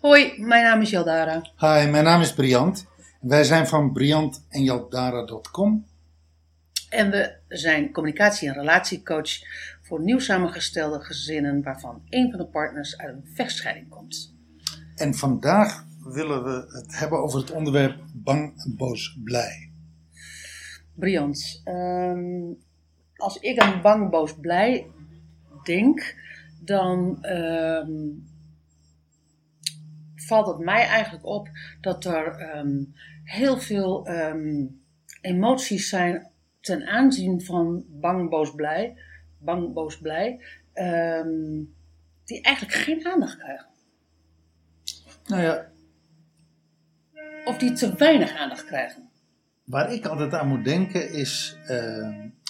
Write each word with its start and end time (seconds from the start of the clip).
Hoi, 0.00 0.34
mijn 0.38 0.64
naam 0.64 0.80
is 0.80 0.90
Jaldara. 0.90 1.42
Hi, 1.58 1.90
mijn 1.90 2.04
naam 2.04 2.20
is 2.20 2.34
Briant. 2.34 2.86
Wij 3.20 3.44
zijn 3.44 3.66
van 3.66 3.92
briantenjaldara.com. 3.92 5.86
En 6.88 7.10
we 7.10 7.36
zijn 7.48 7.92
communicatie- 7.92 8.48
en 8.48 8.54
relatiecoach 8.54 9.30
voor 9.82 10.02
nieuw 10.02 10.18
samengestelde 10.18 11.00
gezinnen 11.00 11.62
waarvan 11.62 12.02
een 12.08 12.30
van 12.30 12.38
de 12.38 12.46
partners 12.46 12.98
uit 12.98 13.14
een 13.14 13.30
vechtscheiding 13.34 13.88
komt. 13.88 14.34
En 14.96 15.14
vandaag 15.14 15.84
willen 16.04 16.44
we 16.44 16.78
het 16.78 16.98
hebben 16.98 17.18
over 17.18 17.40
het 17.40 17.50
onderwerp 17.50 18.00
bang, 18.14 18.74
boos, 18.76 19.18
blij. 19.24 19.70
Briant, 20.94 21.60
ehm, 21.64 22.52
als 23.16 23.36
ik 23.36 23.58
aan 23.58 23.82
bang, 23.82 24.10
boos, 24.10 24.34
blij 24.34 24.86
denk, 25.64 26.14
dan 26.60 27.22
ehm, 27.22 27.90
valt 30.30 30.46
het 30.46 30.58
mij 30.58 30.86
eigenlijk 30.86 31.24
op 31.26 31.48
dat 31.80 32.04
er 32.04 32.26
ehm, 32.38 32.84
heel 33.24 33.58
veel 33.58 34.06
ehm, 34.06 34.66
emoties 35.20 35.88
zijn 35.88 36.30
ten 36.60 36.86
aanzien 36.86 37.40
van 37.44 37.84
bang, 37.88 38.30
boos, 38.30 38.54
blij, 38.54 38.96
bang, 39.38 39.72
boos, 39.72 39.98
blij, 39.98 40.40
ehm, 40.72 41.62
die 42.24 42.42
eigenlijk 42.42 42.76
geen 42.76 43.06
aandacht 43.06 43.36
krijgen. 43.38 43.66
Nou 45.26 45.42
ja, 45.42 45.68
Of 47.44 47.56
die 47.58 47.72
te 47.72 47.94
weinig 47.94 48.34
aandacht 48.36 48.64
krijgen. 48.64 49.08
waar 49.64 49.92
ik 49.92 50.06
altijd 50.06 50.34
aan 50.34 50.48
moet 50.48 50.64
denken 50.64 51.12
is 51.12 51.56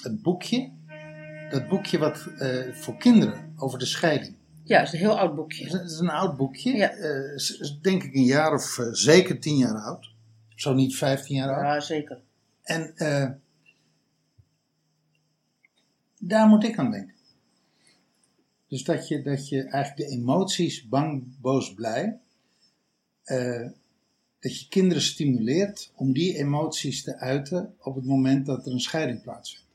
het 0.02 0.22
boekje. 0.22 0.70
Dat 1.50 1.68
boekje 1.68 1.98
wat 1.98 2.26
eh, 2.38 2.72
voor 2.72 2.96
kinderen 2.96 3.52
over 3.56 3.78
de 3.78 3.84
scheiding. 3.86 4.36
Ja, 4.70 4.78
dat 4.78 4.86
is 4.86 4.92
een 4.92 4.98
heel 4.98 5.18
oud 5.18 5.26
Het 5.26 5.36
boekje. 5.36 5.78
het 5.78 5.90
is 5.90 5.98
een 5.98 6.08
oud 6.08 6.36
boekje. 6.36 6.76
Ja. 6.76 6.90
Eh, 6.90 7.80
denk 7.82 8.02
ik 8.02 8.14
een 8.14 8.24
jaar 8.24 8.52
of 8.52 8.78
eh, 8.78 8.86
zeker 8.92 9.40
tien 9.40 9.56
jaar 9.56 9.74
oud. 9.74 10.14
Zo 10.54 10.74
niet 10.74 10.96
vijftien 10.96 11.36
jaar 11.36 11.54
oud. 11.54 11.64
Ja, 11.64 11.80
zeker. 11.80 12.20
En 12.62 12.96
eh, 12.96 13.30
daar 16.18 16.48
moet 16.48 16.64
ik 16.64 16.78
aan 16.78 16.90
denken. 16.90 17.14
Dus 18.68 18.84
dat 18.84 19.08
je, 19.08 19.22
dat 19.22 19.48
je 19.48 19.62
eigenlijk 19.62 19.96
de 19.96 20.16
emoties 20.16 20.88
bang, 20.88 21.40
boos, 21.40 21.74
blij, 21.74 22.18
dat 24.40 24.60
je 24.60 24.68
kinderen 24.68 25.02
stimuleert 25.02 25.92
om 25.94 26.12
die 26.12 26.36
emoties 26.36 27.02
te 27.02 27.16
uiten 27.18 27.74
op 27.78 27.94
het 27.94 28.04
moment 28.04 28.46
dat 28.46 28.66
er 28.66 28.72
een 28.72 28.80
scheiding 28.80 29.22
plaatsvindt. 29.22 29.69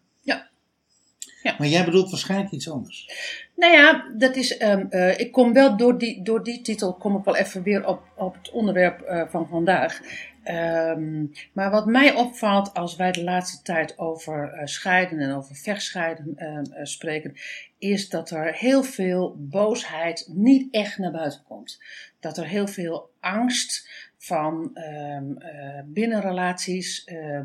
Ja. 1.45 1.55
Maar 1.57 1.67
jij 1.67 1.85
bedoelt 1.85 2.09
waarschijnlijk 2.09 2.51
iets 2.51 2.69
anders. 2.69 3.09
Nou 3.55 3.73
ja, 3.73 4.11
dat 4.17 4.35
is, 4.35 4.57
ehm, 4.57 4.85
eh, 4.89 5.19
ik 5.19 5.31
kom 5.31 5.53
wel 5.53 5.77
door 5.77 5.97
die, 5.97 6.23
door 6.23 6.43
die 6.43 6.61
titel 6.61 6.93
kom 6.93 7.17
ik 7.17 7.23
wel 7.23 7.35
even 7.35 7.63
weer 7.63 7.87
op, 7.87 8.01
op 8.15 8.33
het 8.33 8.51
onderwerp 8.51 9.01
eh, 9.01 9.23
van 9.27 9.47
vandaag. 9.47 10.01
Ehm, 10.45 11.25
maar 11.53 11.71
wat 11.71 11.85
mij 11.85 12.13
opvalt 12.13 12.73
als 12.73 12.95
wij 12.95 13.11
de 13.11 13.23
laatste 13.23 13.61
tijd 13.61 13.97
over 13.97 14.53
eh, 14.53 14.65
scheiden 14.65 15.19
en 15.19 15.35
over 15.35 15.55
vechtscheiden 15.55 16.33
ehm, 16.35 16.63
eh, 16.71 16.85
spreken, 16.85 17.33
is 17.77 18.09
dat 18.09 18.29
er 18.29 18.53
heel 18.53 18.83
veel 18.83 19.35
boosheid 19.39 20.27
niet 20.33 20.73
echt 20.73 20.97
naar 20.97 21.11
buiten 21.11 21.43
komt. 21.47 21.83
Dat 22.19 22.37
er 22.37 22.47
heel 22.47 22.67
veel 22.67 23.09
angst 23.19 23.89
van 24.25 24.71
ehm, 24.73 25.37
eh, 25.37 25.79
binnenrelaties 25.85 27.03
eh, 27.03 27.39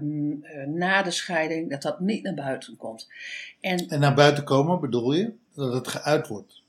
na 0.66 1.02
de 1.02 1.10
scheiding, 1.10 1.70
dat 1.70 1.82
dat 1.82 2.00
niet 2.00 2.22
naar 2.22 2.34
buiten 2.34 2.76
komt. 2.76 3.08
En 3.60 3.88
En 3.88 4.00
naar 4.00 4.14
buiten 4.14 4.44
komen 4.44 4.80
bedoel 4.80 5.12
je 5.12 5.32
dat 5.54 5.72
het 5.72 5.88
geuit 5.88 6.28
wordt. 6.28 6.62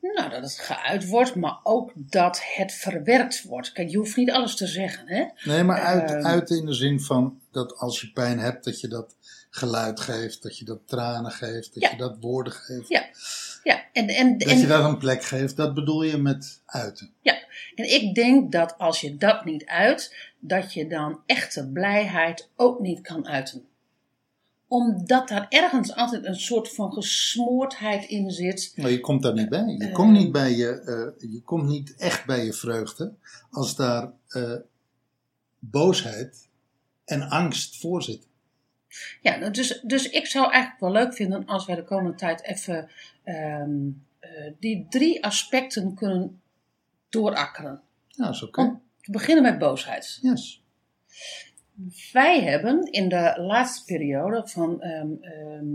Nou, 0.00 0.30
dat 0.30 0.42
het 0.42 0.58
geuit 0.58 1.08
wordt, 1.08 1.34
maar 1.34 1.58
ook 1.62 1.92
dat 1.94 2.42
het 2.54 2.72
verwerkt 2.72 3.42
wordt. 3.44 3.72
Kijk, 3.72 3.88
je 3.90 3.96
hoeft 3.96 4.16
niet 4.16 4.30
alles 4.30 4.56
te 4.56 4.66
zeggen, 4.66 5.08
hè? 5.08 5.24
Nee, 5.44 5.62
maar 5.62 5.80
uit, 5.80 6.10
Ehm. 6.10 6.26
uit 6.26 6.50
in 6.50 6.66
de 6.66 6.72
zin 6.72 7.00
van 7.00 7.40
dat 7.56 7.78
als 7.78 8.00
je 8.00 8.12
pijn 8.12 8.38
hebt, 8.38 8.64
dat 8.64 8.80
je 8.80 8.88
dat 8.88 9.16
geluid 9.50 10.00
geeft, 10.00 10.42
dat 10.42 10.58
je 10.58 10.64
dat 10.64 10.80
tranen 10.84 11.30
geeft, 11.30 11.74
dat 11.74 11.82
Ja. 11.82 11.90
je 11.90 11.96
dat 11.96 12.16
woorden 12.20 12.52
geeft. 12.52 12.88
Ja. 12.88 13.04
Ja, 13.62 13.84
en, 13.92 14.08
en, 14.08 14.38
Dat 14.38 14.48
en, 14.48 14.58
je 14.58 14.66
dat 14.66 14.84
een 14.84 14.98
plek 14.98 15.24
geeft, 15.24 15.56
dat 15.56 15.74
bedoel 15.74 16.02
je 16.02 16.16
met 16.16 16.62
uiten. 16.66 17.12
ja. 17.20 17.34
en 17.74 17.94
ik 17.94 18.14
denk 18.14 18.52
dat 18.52 18.78
als 18.78 19.00
je 19.00 19.16
dat 19.16 19.44
niet 19.44 19.64
uit, 19.64 20.16
dat 20.38 20.72
je 20.72 20.86
dan 20.88 21.20
echte 21.26 21.68
blijheid 21.72 22.48
ook 22.56 22.80
niet 22.80 23.00
kan 23.00 23.26
uiten. 23.28 23.64
Omdat 24.68 25.28
daar 25.28 25.46
ergens 25.48 25.94
altijd 25.94 26.24
een 26.24 26.40
soort 26.40 26.74
van 26.74 26.92
gesmoordheid 26.92 28.04
in 28.08 28.30
zit. 28.30 28.72
Maar 28.76 28.90
je 28.90 29.00
komt 29.00 29.22
daar 29.22 29.34
niet 29.34 29.48
bij. 29.48 29.64
Je 29.78 29.84
Eh. 29.86 29.92
komt 29.94 30.12
niet 30.12 30.32
bij 30.32 30.52
je, 30.52 30.68
eh, 31.20 31.30
je 31.32 31.42
komt 31.42 31.68
niet 31.68 31.94
echt 31.96 32.24
bij 32.26 32.44
je 32.44 32.52
vreugde 32.52 33.14
als 33.50 33.76
daar 33.76 34.12
eh, 34.28 34.52
boosheid 35.58 36.48
en 37.06 37.28
angst 37.28 37.80
voor 37.80 38.02
zit. 38.02 38.28
Ja, 39.20 39.36
nou, 39.36 39.52
dus, 39.52 39.80
dus 39.82 40.10
ik 40.10 40.26
zou 40.26 40.50
eigenlijk 40.50 40.80
wel 40.80 40.92
leuk 40.92 41.14
vinden 41.14 41.46
als 41.46 41.66
wij 41.66 41.76
de 41.76 41.84
komende 41.84 42.16
tijd 42.16 42.44
even 42.44 42.90
ehm, 43.22 43.88
eh, 44.18 44.52
die 44.60 44.86
drie 44.88 45.24
aspecten 45.24 45.94
kunnen 45.94 46.40
doorakkeren. 47.08 47.80
Ja, 48.08 48.28
is 48.28 48.42
oké. 48.42 48.60
Om 48.60 48.82
te 49.00 49.10
beginnen 49.10 49.44
met 49.44 49.58
boosheid. 49.58 50.18
Yes. 50.22 50.64
Wij 52.12 52.42
hebben 52.42 52.92
in 52.92 53.08
de 53.08 53.34
laatste 53.36 53.84
periode 53.84 54.48
van, 54.48 54.82
ehm, 54.82 55.10
ehm, 55.20 55.66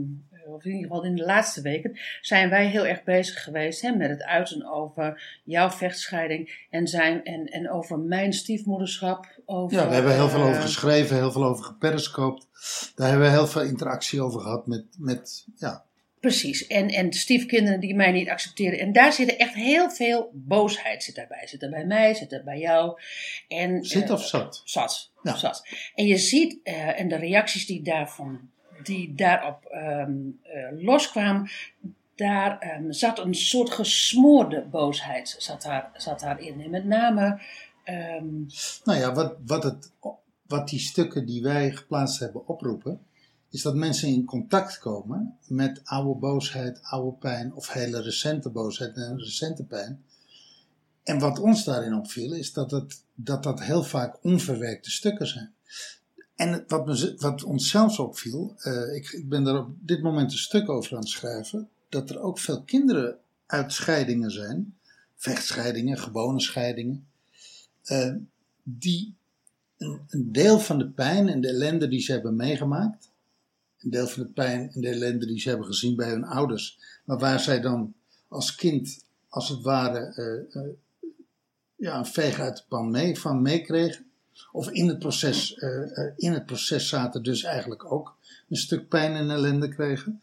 of 0.46 0.64
in 0.66 0.72
ieder 0.72 0.88
geval 0.88 1.04
in 1.04 1.16
de 1.16 1.24
laatste 1.24 1.62
weken, 1.62 2.00
zijn 2.22 2.50
wij 2.50 2.68
heel 2.68 2.86
erg 2.86 3.04
bezig 3.04 3.44
geweest 3.44 3.82
hè, 3.82 3.92
met 3.92 4.10
het 4.10 4.24
uiten 4.24 4.72
over 4.72 5.40
jouw 5.44 5.70
vechtscheiding 5.70 6.66
en, 6.70 6.88
zijn, 6.88 7.24
en, 7.24 7.46
en 7.46 7.70
over 7.70 8.00
mijn 8.00 8.34
stiefmoederschap. 8.34 9.26
Over, 9.46 9.78
Ja, 9.78 9.84
daar 9.84 9.94
hebben 9.94 10.12
we 10.12 10.18
heel 10.18 10.30
veel 10.30 10.42
eh, 10.42 10.48
over 10.48 10.62
geschreven, 10.62 11.16
heel 11.16 11.32
veel 11.32 11.44
over 11.46 11.64
geperiscoopt. 11.64 12.48
Daar 12.96 13.10
hebben 13.10 13.28
we 13.28 13.34
heel 13.34 13.48
veel 13.48 13.62
interactie 13.62 14.22
over 14.22 14.42
gehad 14.42 14.68
met, 14.68 14.86
met 14.98 15.46
ja, 15.56 15.86
Precies, 16.22 16.68
en, 16.68 16.88
en 16.88 17.14
stiefkinderen 17.14 17.80
die 17.80 17.96
mij 17.96 18.12
niet 18.12 18.30
accepteren. 18.30 18.80
En 18.80 18.92
daar 18.92 19.14
zit 19.14 19.36
echt 19.36 19.54
heel 19.54 19.90
veel 19.90 20.32
boosheid 20.34 21.04
zit 21.04 21.16
daarbij. 21.16 21.48
Zit 21.48 21.64
er 21.64 21.70
bij 21.70 21.86
mij, 21.86 22.14
zit 22.14 22.32
er 22.32 22.44
bij 22.44 22.60
jou. 22.60 23.00
En, 23.48 23.84
zit 23.84 24.04
eh, 24.04 24.12
of 24.12 24.28
zat. 24.28 24.62
Zat, 24.66 25.12
Ja. 25.24 25.36
zat. 25.36 25.68
En 25.96 26.06
je 26.06 26.18
ziet, 26.18 26.60
eh, 26.64 27.00
en 27.00 27.08
de 27.08 27.16
reacties 27.16 27.66
die, 27.66 27.82
daarvan, 27.82 28.50
die 28.84 29.16
daarop 29.16 29.66
ehm, 29.66 30.12
eh, 30.44 30.84
loskwamen, 30.84 31.50
daar 32.16 32.60
ehm, 32.60 32.92
zat 32.92 33.20
een 33.20 33.36
soort 33.36 33.70
gesmoorde 33.70 34.66
boosheid 34.72 35.36
zat 35.38 35.62
daar, 35.62 35.92
zat 35.94 36.20
daarin. 36.20 36.62
En 36.62 36.70
met 36.70 36.86
name, 36.86 37.42
ehm, 37.84 38.46
Nou 38.84 39.00
ja, 39.00 39.14
wat, 39.14 39.36
wat, 39.46 39.64
het, 39.64 39.92
wat 40.48 40.70
die 40.70 40.80
stukken 40.80 41.26
die 41.26 41.42
wij 41.42 41.72
geplaatst 41.72 42.20
hebben 42.20 42.48
oproepen, 42.48 43.00
is 43.50 43.62
dat 43.62 43.76
mensen 43.76 44.08
in 44.08 44.26
contact 44.26 44.80
komen 44.80 45.38
met 45.48 45.82
oude 45.84 46.20
boosheid, 46.20 46.80
oude 46.84 47.18
pijn 47.18 47.54
of 47.54 47.74
hele 47.74 48.02
recente 48.02 48.50
boosheid 48.50 48.96
en 48.96 49.18
recente 49.18 49.64
pijn. 49.64 50.04
En 51.04 51.20
wat 51.20 51.40
ons 51.40 51.64
daarin 51.64 51.96
opviel, 51.96 52.34
is 52.34 52.54
dat 52.54 52.72
het, 52.72 53.04
dat, 53.14 53.44
dat 53.44 53.62
heel 53.62 53.84
vaak 53.84 54.24
onverwerkte 54.24 54.92
stukken 54.92 55.28
zijn. 55.28 55.54
En 56.36 56.64
wat, 56.68 56.86
me, 56.86 57.16
wat 57.18 57.44
ons 57.44 57.70
zelfs 57.70 58.00
opviel, 58.00 58.56
eh, 58.58 58.96
ik, 58.96 59.12
ik 59.12 59.30
ben 59.30 59.44
daar 59.44 59.60
op 59.60 59.76
dit 59.80 60.02
moment 60.02 60.32
een 60.32 60.38
stuk 60.38 60.70
over 60.70 60.92
aan 60.92 61.00
het 61.00 61.10
schrijven, 61.10 61.70
dat 61.90 62.10
er 62.10 62.22
ook 62.22 62.40
veel 62.40 62.64
kinderen 62.64 63.18
uit 63.46 63.74
scheidingen 63.74 64.32
zijn, 64.32 64.78
vechtscheidingen, 65.16 65.98
gewone 65.98 66.40
scheidingen, 66.40 67.08
eh, 67.84 68.14
die 68.64 69.16
een, 69.78 70.32
deel 70.32 70.60
van 70.60 70.78
de 70.78 70.90
pijn 70.90 71.30
en 71.30 71.42
de 71.42 71.48
ellende 71.48 71.88
die 71.88 72.02
ze 72.02 72.12
hebben 72.12 72.36
meegemaakt, 72.36 73.10
een 73.80 73.90
deel 73.90 74.08
van 74.08 74.24
de 74.24 74.30
pijn 74.30 74.72
en 74.72 74.82
de 74.82 74.88
ellende 74.88 75.26
die 75.26 75.40
ze 75.40 75.50
hebben 75.50 75.68
gezien 75.68 75.96
bij 75.96 76.10
hun 76.10 76.24
ouders, 76.24 76.80
maar 77.06 77.18
waar 77.18 77.40
zij 77.40 77.62
dan 77.62 77.94
als 78.28 78.56
kind, 78.56 79.04
als 79.30 79.50
het 79.50 79.62
ware, 79.62 80.00
eh, 80.52 80.62
ja, 81.76 81.98
een 81.98 82.06
veeg 82.06 82.40
uit 82.40 82.58
de 82.58 82.64
pan 82.68 82.92
mee, 82.92 83.20
van 83.20 83.42
meekregen. 83.42 84.11
Of 84.52 84.70
in 84.70 84.88
het, 84.88 85.00
proces, 85.00 85.54
eh, 85.56 86.02
in 86.16 86.34
het 86.34 86.46
proces 86.46 86.90
zaten 86.90 87.24
dus 87.24 87.44
eigenlijk 87.44 87.92
ook 87.92 88.18
een 88.50 88.58
stuk 88.58 88.88
pijn 88.88 89.16
en 89.16 89.30
ellende 89.32 89.68
kregen. 89.70 90.22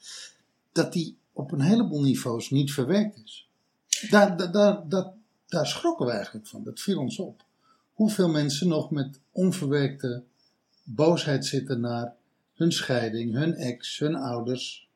Dat 0.73 0.93
die 0.93 1.17
op 1.33 1.53
een 1.53 1.61
heleboel 1.61 2.03
niveaus 2.03 2.51
niet 2.51 2.73
verwerkt 2.73 3.17
is. 3.25 3.49
Daar, 4.11 4.51
daar, 4.53 4.83
daar, 5.47 5.67
schrokken 5.67 6.07
we 6.07 6.13
eigenlijk 6.13 6.47
van. 6.47 6.65
Dat 6.65 6.81
viel 6.81 6.99
ons 6.99 7.19
op. 7.19 7.45
Hoeveel 7.93 8.29
mensen 8.29 8.69
nog 8.69 8.91
met 8.91 9.21
onverwerkte 9.33 10.23
boosheid 10.83 11.47
zitten 11.47 11.81
naar 11.81 12.15
hun 12.55 12.73
scheiding, 12.73 13.33
hun 13.35 13.55
ex, 13.55 13.99
hun 13.99 14.15
ouders. 14.15 14.89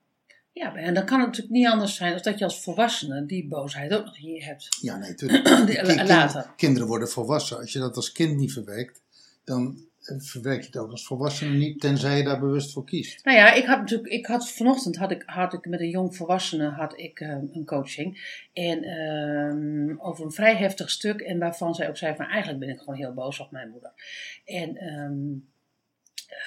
ja, 0.53 0.75
en 0.75 0.95
dan 0.95 1.05
kan 1.05 1.19
het 1.19 1.27
natuurlijk 1.27 1.55
niet 1.55 1.67
anders 1.67 1.95
zijn 1.97 2.13
dan 2.13 2.23
dat 2.23 2.39
je 2.39 2.45
als 2.45 2.61
volwassene 2.63 3.27
die 3.27 3.49
boosheid 3.49 3.93
ook 3.93 4.05
nog 4.05 4.17
je 4.19 4.45
hebt. 4.45 4.69
Ja, 4.81 4.97
nee, 4.97 5.15
tuurlijk. 5.15 5.45
Die- 5.67 5.83
Kind- 5.83 6.09
later. 6.09 6.53
Kinderen 6.57 6.89
worden 6.89 7.09
volwassen. 7.09 7.59
Als 7.59 7.73
je 7.73 7.79
dat 7.79 7.97
als 7.97 8.13
kind 8.13 8.37
niet 8.37 8.53
verwerkt, 8.53 9.01
dan 9.45 9.91
eh, 10.03 10.21
verwerk 10.21 10.61
je 10.61 10.67
het 10.67 10.77
ook 10.77 10.91
als 10.91 11.07
volwassene 11.07 11.57
niet, 11.57 11.81
tenzij 11.81 12.17
je 12.17 12.25
daar 12.25 12.41
bewust 12.41 12.73
voor 12.73 12.85
kiest. 12.85 13.25
Nou 13.25 13.37
ja, 13.37 13.53
ik 13.53 13.65
had 13.65 13.79
natuurlijk, 13.79 14.13
ik 14.13 14.27
had 14.27 14.51
vanochtend 14.51 14.97
had 14.97 15.11
ik, 15.11 15.23
had 15.27 15.53
ik 15.53 15.67
met 15.67 15.81
een 15.81 15.91
jong 15.91 16.17
volwassene 16.17 16.69
had 16.69 16.99
ik 16.99 17.21
eh, 17.21 17.29
een 17.29 17.65
coaching. 17.65 18.41
En 18.53 18.83
ehm, 18.83 20.01
over 20.01 20.25
een 20.25 20.33
vrij 20.33 20.57
heftig 20.57 20.91
stuk. 20.91 21.21
En 21.21 21.39
waarvan 21.39 21.75
zij 21.75 21.89
ook 21.89 21.97
zei 21.97 22.17
van 22.17 22.27
eigenlijk 22.27 22.61
ben 22.61 22.69
ik 22.69 22.79
gewoon 22.79 22.95
heel 22.95 23.15
boos 23.15 23.41
op 23.41 23.51
mijn 23.51 23.71
moeder. 23.71 23.93
En 24.45 24.77
ehm 24.77 25.51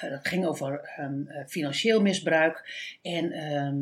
eh, 0.00 0.10
dat 0.10 0.28
ging 0.28 0.46
over 0.46 0.80
ehm, 0.96 1.26
eh, 1.26 1.46
financieel 1.46 2.00
misbruik. 2.00 2.64
En, 3.02 3.32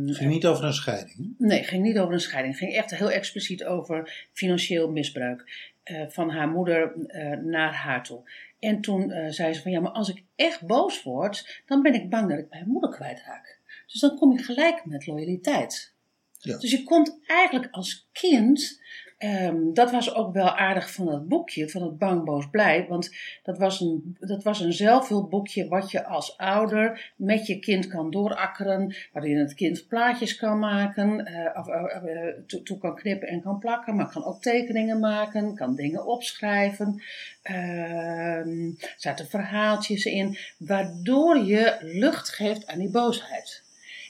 Het 0.07 0.17
ging 0.17 0.31
niet 0.31 0.47
over 0.47 0.65
een 0.65 0.73
scheiding. 0.73 1.35
Nee, 1.39 1.59
het 1.59 1.69
ging 1.69 1.83
niet 1.83 1.99
over 1.99 2.15
een 2.15 2.21
scheiding. 2.21 2.55
Het 2.55 2.65
ging 2.65 2.77
echt 2.77 2.91
heel 2.91 3.11
expliciet 3.11 3.65
over 3.65 4.29
financieel 4.33 4.91
misbruik 4.91 5.73
van 6.09 6.31
haar 6.31 6.49
moeder 6.49 7.07
eh, 7.07 7.39
naar 7.39 7.75
haar 7.75 8.03
toe. 8.03 8.31
En 8.59 8.81
toen 8.81 9.11
eh, 9.11 9.31
zei 9.31 9.53
ze 9.53 9.63
van 9.63 9.71
ja, 9.71 9.81
maar 9.81 9.93
als 9.93 10.09
ik 10.09 10.23
echt 10.37 10.67
boos 10.67 11.03
word, 11.03 11.63
dan 11.67 11.83
ben 11.83 11.95
ik 11.95 12.11
bang 12.11 12.29
dat 12.29 12.39
ik 12.39 12.51
mijn 12.51 12.69
moeder 12.69 12.91
kwijtraak. 12.91 13.61
Dus 13.87 14.01
dan 14.01 14.17
kom 14.17 14.33
je 14.33 14.43
gelijk 14.43 14.85
met 14.85 15.07
loyaliteit. 15.07 15.95
Ja. 16.39 16.59
Dus 16.59 16.71
je 16.71 16.83
komt 16.83 17.19
eigenlijk 17.27 17.73
als 17.73 18.09
kind. 18.13 18.83
Ehm, 19.19 19.73
dat 19.73 19.91
was 19.91 20.15
ook 20.15 20.33
wel 20.33 20.57
aardig 20.57 20.93
van 20.93 21.07
dat 21.07 21.29
boekje, 21.29 21.69
van 21.69 21.83
het 21.83 21.99
Bang, 21.99 22.25
Boos, 22.25 22.51
Blij. 22.51 22.87
Want 22.89 23.17
dat 23.43 23.59
was, 23.59 23.81
een, 23.81 24.17
dat 24.21 24.43
was 24.43 24.61
een 24.61 24.73
zelfhulpboekje 24.73 25.69
wat 25.69 25.91
je 25.91 26.05
als 26.05 26.39
ouder 26.39 27.13
met 27.17 27.47
je 27.47 27.59
kind 27.59 27.87
kan 27.87 28.11
doorakkeren. 28.11 28.95
Waarin 29.13 29.39
het 29.39 29.55
kind 29.55 29.87
plaatjes 29.89 30.37
kan 30.37 30.59
maken, 30.59 31.27
eh, 31.27 31.59
of, 31.59 31.69
eh, 31.69 32.27
eh, 32.27 32.35
toe, 32.65 32.79
kan 32.79 32.95
knippen 32.95 33.29
en 33.29 33.43
kan 33.43 33.59
plakken. 33.59 33.97
Maar 33.97 34.09
kan 34.09 34.25
ook 34.25 34.43
tekeningen 34.43 35.01
maken, 35.01 35.55
kan 35.55 35.75
dingen 35.75 36.07
opschrijven. 36.07 37.03
Ehm, 37.43 38.67
er 38.81 38.95
zaten 38.97 39.27
verhaaltjes 39.27 40.05
in, 40.05 40.37
waardoor 40.59 41.39
je 41.39 41.77
lucht 41.81 42.29
geeft 42.29 42.67
aan 42.67 42.79
die 42.79 42.91
boosheid. 42.91 43.64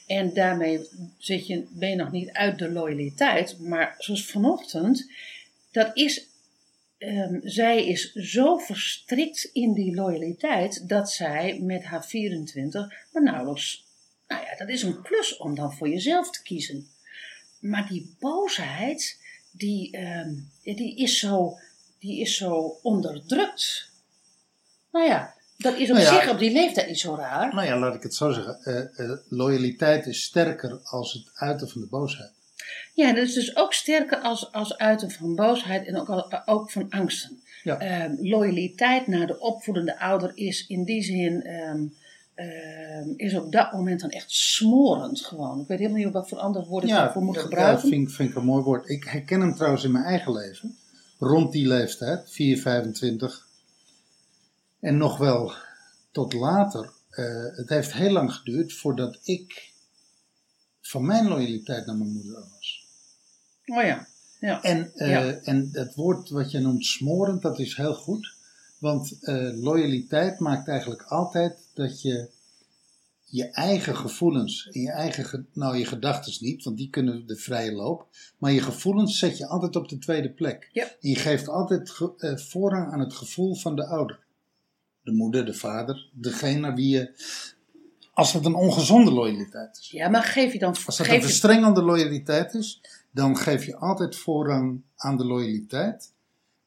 En 0.05 0.33
daarmee 0.33 0.87
zit 1.17 1.47
je, 1.47 1.67
ben 1.69 1.89
je 1.89 1.95
nog 1.95 2.11
niet 2.11 2.31
uit 2.31 2.59
de 2.59 2.71
loyaliteit. 2.71 3.59
Maar 3.59 3.95
zoals 3.97 4.25
vanochtend, 4.25 5.11
dat 5.71 5.91
is, 5.93 6.27
ehm, 6.97 7.39
zij 7.43 7.85
is 7.87 8.13
zo 8.13 8.57
verstrikt 8.57 9.49
in 9.53 9.73
die 9.73 9.95
loyaliteit 9.95 10.89
dat 10.89 11.11
zij 11.11 11.59
met 11.59 11.83
haar 11.83 12.05
24 12.05 12.93
maar 13.11 13.23
nauwelijks, 13.23 13.85
nou 14.27 14.41
ja, 14.41 14.55
dat 14.57 14.69
is 14.69 14.83
een 14.83 15.01
klus 15.01 15.37
om 15.37 15.55
dan 15.55 15.73
voor 15.73 15.89
jezelf 15.89 16.31
te 16.31 16.43
kiezen. 16.43 16.87
Maar 17.59 17.87
die 17.87 18.15
boosheid, 18.19 19.19
die, 19.51 19.91
ehm, 19.91 20.33
die, 20.63 20.97
is, 20.97 21.19
zo, 21.19 21.57
die 21.99 22.21
is 22.21 22.37
zo 22.37 22.79
onderdrukt. 22.81 23.89
Nou 24.91 25.07
ja, 25.07 25.34
dat 25.57 25.75
is 25.77 25.89
op 25.89 25.95
Nou 25.97 26.07
ja. 26.07 26.21
zich 26.21 26.31
op 26.31 26.39
die 26.39 26.51
leeftijd 26.51 26.87
niet 26.87 26.99
zo 26.99 27.15
raar. 27.15 27.53
Nou 27.55 27.67
ja, 27.67 27.77
laat 27.79 27.95
ik 27.95 28.03
het 28.03 28.15
zo 28.15 28.31
zeggen. 28.31 28.57
Eh, 28.63 28.99
eh, 28.99 29.17
loyaliteit 29.29 30.05
is 30.05 30.23
sterker 30.23 30.79
als 30.83 31.13
het 31.13 31.23
uiten 31.33 31.69
van 31.69 31.81
de 31.81 31.87
boosheid. 31.87 32.31
Ja, 32.93 33.13
dat 33.13 33.23
is 33.23 33.33
dus 33.33 33.55
ook 33.55 33.73
sterker 33.73 34.17
als, 34.17 34.51
als 34.51 34.77
uiten 34.77 35.11
van 35.11 35.35
boosheid 35.35 35.87
en 35.87 35.97
ook, 35.99 36.09
al- 36.09 36.41
ook 36.45 36.71
van 36.71 36.89
angsten. 36.89 37.39
Ja. 37.63 37.79
Ehm, 37.79 38.11
loyaliteit 38.19 39.07
naar 39.07 39.27
de 39.27 39.39
opvoedende 39.39 39.99
ouder 39.99 40.31
is 40.35 40.67
in 40.67 40.83
die 40.83 41.01
zin, 41.03 41.43
ehm, 41.43 41.83
ehm, 42.35 43.09
is 43.15 43.35
op 43.35 43.51
dat 43.51 43.71
moment 43.73 43.99
dan 44.01 44.09
echt 44.09 44.31
smorend 44.31 45.21
gewoon. 45.25 45.59
Ik 45.61 45.67
weet 45.67 45.79
helemaal 45.79 45.99
niet 46.03 46.13
wat 46.13 46.29
voor 46.29 46.37
ander 46.37 46.65
woord 46.65 46.83
ik 46.83 46.89
daarvoor 46.89 47.21
moet 47.23 47.35
ja, 47.35 47.41
gebruiken. 47.41 47.89
vind, 47.89 48.07
ik- 48.09 48.13
vind 48.15 48.29
ik 48.29 48.35
een 48.35 48.45
mooi 48.45 48.63
woord. 48.63 48.89
Ik 48.89 49.03
herken 49.03 49.41
hem 49.41 49.55
trouwens 49.55 49.83
in 49.83 49.91
mijn 49.91 50.05
eigen 50.05 50.33
leven. 50.33 50.77
Rond 51.19 51.51
die 51.51 51.67
leeftijd, 51.67 52.31
4, 52.31 52.57
25. 52.61 53.44
En 54.85 54.97
nog 54.97 55.17
wel 55.17 55.53
tot 56.11 56.33
later. 56.33 56.91
Eh, 57.09 57.25
het 57.55 57.69
heeft 57.69 57.93
heel 57.93 58.11
lang 58.11 58.33
geduurd 58.33 58.73
voordat 58.73 59.19
ik 59.23 59.73
van 60.81 61.05
mijn 61.05 61.27
loyaliteit 61.27 61.85
naar 61.85 61.95
mijn 61.95 62.11
moeder 62.13 62.33
was. 62.51 62.87
Oh 63.65 63.83
ja, 63.83 64.07
ja. 64.39 64.63
En, 64.63 64.91
Ja. 64.95 65.31
en 65.33 65.69
het 65.71 65.95
woord 65.95 66.29
wat 66.29 66.51
je 66.51 66.59
noemt 66.59 66.85
smorend, 66.85 67.41
dat 67.41 67.59
is 67.59 67.75
heel 67.75 67.93
goed. 67.95 68.33
Want 68.79 69.17
eh, 69.21 69.49
loyaliteit 69.61 70.39
maakt 70.39 70.67
eigenlijk 70.67 71.01
altijd 71.03 71.57
dat 71.73 72.01
je 72.01 72.29
je 73.23 73.45
eigen 73.49 73.95
gevoelens, 73.95 74.69
en 74.71 74.81
je 74.81 74.91
eigen, 74.91 75.25
ge- 75.25 75.45
nou 75.53 75.77
je 75.77 75.85
gedachten 75.85 76.33
niet, 76.45 76.63
want 76.63 76.77
die 76.77 76.89
kunnen 76.89 77.27
de 77.27 77.35
vrije 77.37 77.71
loop. 77.71 78.07
Maar 78.37 78.51
je 78.51 78.61
gevoelens 78.61 79.19
zet 79.19 79.37
je 79.37 79.47
altijd 79.47 79.75
op 79.75 79.89
de 79.89 79.97
tweede 79.97 80.29
plek. 80.29 80.69
Ja. 80.73 80.83
En 80.83 81.09
je 81.09 81.15
geeft 81.15 81.47
altijd 81.47 81.89
ge- 81.89 82.41
voorrang 82.49 82.91
aan 82.91 82.99
het 82.99 83.13
gevoel 83.13 83.55
van 83.55 83.75
de 83.75 83.85
ouder. 83.87 84.23
De 85.05 85.11
moeder, 85.11 85.45
de 85.45 85.53
vader, 85.53 86.09
degene 86.13 86.59
naar 86.59 86.75
wie 86.75 86.89
je... 86.89 87.23
Als 88.13 88.33
het 88.33 88.45
een 88.45 88.55
ongezonde 88.55 89.11
loyaliteit 89.11 89.77
is. 89.77 89.89
ja, 89.89 90.09
maar 90.09 90.23
geef 90.23 90.53
je 90.53 90.59
dan... 90.59 90.75
Als 90.85 90.97
dat 90.97 91.07
geef 91.07 91.15
een 91.15 91.21
verstrengelde 91.21 91.81
loyaliteit 91.81 92.53
is, 92.53 92.81
dan 93.11 93.37
geef 93.37 93.65
je 93.65 93.75
altijd 93.75 94.15
voorrang 94.15 94.81
aan 94.95 95.17
de 95.17 95.25
loyaliteit 95.25 96.13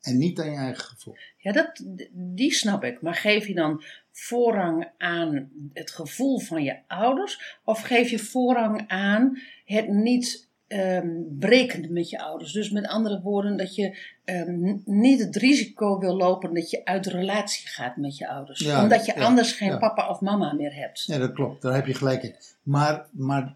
en 0.01 0.19
niet 0.19 0.41
aan 0.41 0.51
je 0.51 0.57
eigen 0.57 0.85
gevoel. 0.85 1.17
Ja, 1.37 1.53
dat, 1.53 1.85
die 2.13 2.53
snap 2.53 2.85
ik. 2.85 3.03
Maar 3.03 3.15
geef 3.15 3.47
je 3.47 3.55
dan 3.55 3.83
voorrang 4.13 4.91
aan 4.99 5.51
het 5.73 5.91
gevoel 5.91 6.39
van 6.39 6.63
je 6.63 6.79
ouders? 6.87 7.59
Of 7.65 7.81
geef 7.81 8.11
je 8.11 8.19
voorrang 8.19 8.89
aan 8.89 9.39
het 9.65 9.89
niet 9.89 10.48
ehm 10.69 11.09
breken 11.39 11.93
met 11.93 12.11
je 12.11 12.23
ouders? 12.23 12.53
Dus 12.53 12.71
met 12.71 12.87
andere 12.87 13.21
woorden, 13.23 13.57
dat 13.57 13.75
je 13.75 13.97
ehm, 14.25 14.77
niet 14.85 15.21
het 15.21 15.37
risico 15.37 15.99
wil 15.99 16.17
lopen 16.17 16.55
dat 16.55 16.71
je 16.71 16.85
uit 16.85 17.05
de 17.05 17.11
relatie 17.11 17.69
gaat 17.69 17.97
met 17.97 18.17
je 18.17 18.29
ouders. 18.29 18.59
Ja, 18.61 18.83
Omdat 18.83 19.07
je 19.07 19.13
ja, 19.17 19.23
anders 19.25 19.53
geen 19.53 19.69
ja. 19.71 19.79
papa 19.79 20.09
of 20.09 20.21
mama 20.21 20.53
meer 20.53 20.75
hebt. 20.75 21.05
Ja, 21.07 21.19
dat 21.19 21.33
klopt, 21.33 21.63
daar 21.63 21.75
heb 21.75 21.87
je 21.87 21.95
gelijk 21.95 22.23
in. 22.23 22.35
Maar, 22.63 23.07
maar 23.13 23.55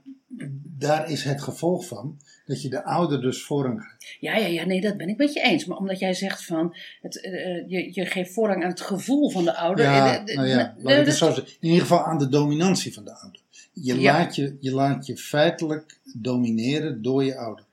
daar 0.77 1.11
is 1.11 1.25
het 1.25 1.43
gevolg 1.43 1.87
van 1.87 2.19
dat 2.47 2.63
je 2.63 2.69
de 2.69 2.85
ouder 2.85 3.21
dus 3.21 3.43
voorrang 3.45 3.83
geeft. 3.83 4.17
Ja, 4.21 4.37
ja, 4.37 4.47
ja, 4.47 4.65
nee, 4.65 4.81
dat 4.81 4.97
ben 4.97 5.09
ik 5.09 5.17
met 5.17 5.33
je 5.33 5.41
eens. 5.41 5.65
Maar 5.65 5.77
omdat 5.79 5.99
jij 5.99 6.15
zegt 6.15 6.45
van, 6.45 6.77
het, 7.01 7.21
eh, 7.21 7.33
eh, 7.57 7.69
je, 7.69 7.89
je 7.95 8.07
geeft 8.07 8.33
voorrang 8.33 8.63
aan 8.65 8.71
het 8.71 8.81
gevoel 8.81 9.31
van 9.31 9.45
de 9.45 9.57
ouder. 9.57 9.85
Ja, 9.85 10.15
Eh, 10.25 10.31
eh, 10.31 10.37
nou 10.37 10.49
ja, 10.49 10.57
laat 10.57 10.77
ik 10.77 10.83
dat- 10.97 11.07
het 11.07 11.15
zo 11.17 11.27
zeggen. 11.33 11.53
In 11.61 11.69
ieder 11.69 11.81
geval 11.81 12.05
aan 12.05 12.19
de 12.19 12.29
dominantie 12.29 12.95
van 12.95 13.05
de 13.05 13.15
ouder. 13.15 13.41
Je, 13.73 14.01
Ja. 14.01 14.13
laat, 14.13 14.37
je, 14.37 14.57
je 14.61 14.73
laat 14.75 15.07
je 15.07 15.17
feitelijk 15.17 15.99
domineren 16.15 17.03
door 17.03 17.25
je 17.25 17.37
ouder. 17.37 17.65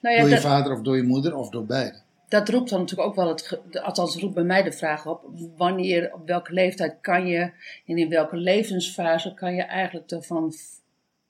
nou 0.00 0.14
ja, 0.14 0.20
door 0.20 0.28
je 0.30 0.34
dat- 0.34 0.44
vader 0.44 0.72
of 0.72 0.80
door 0.82 0.96
je 0.96 1.02
moeder 1.02 1.36
of 1.36 1.48
door 1.48 1.66
beide. 1.66 1.98
dat 2.28 2.48
roept 2.48 2.70
dan 2.70 2.80
natuurlijk 2.80 3.08
ook 3.08 3.14
wel 3.14 3.28
het, 3.28 3.60
althans 3.82 4.16
roept 4.16 4.34
bij 4.34 4.44
mij 4.44 4.62
de 4.62 4.72
vraag 4.72 5.06
op, 5.06 5.24
wanneer, 5.56 6.12
op 6.14 6.26
welke 6.26 6.52
leeftijd 6.52 6.96
kan 7.00 7.26
je 7.26 7.40
en 7.86 7.96
in 7.98 8.08
welke 8.08 8.36
levensfase 8.36 9.34
kan 9.34 9.54
je 9.54 9.62
eigenlijk 9.62 10.10
ervan, 10.10 10.52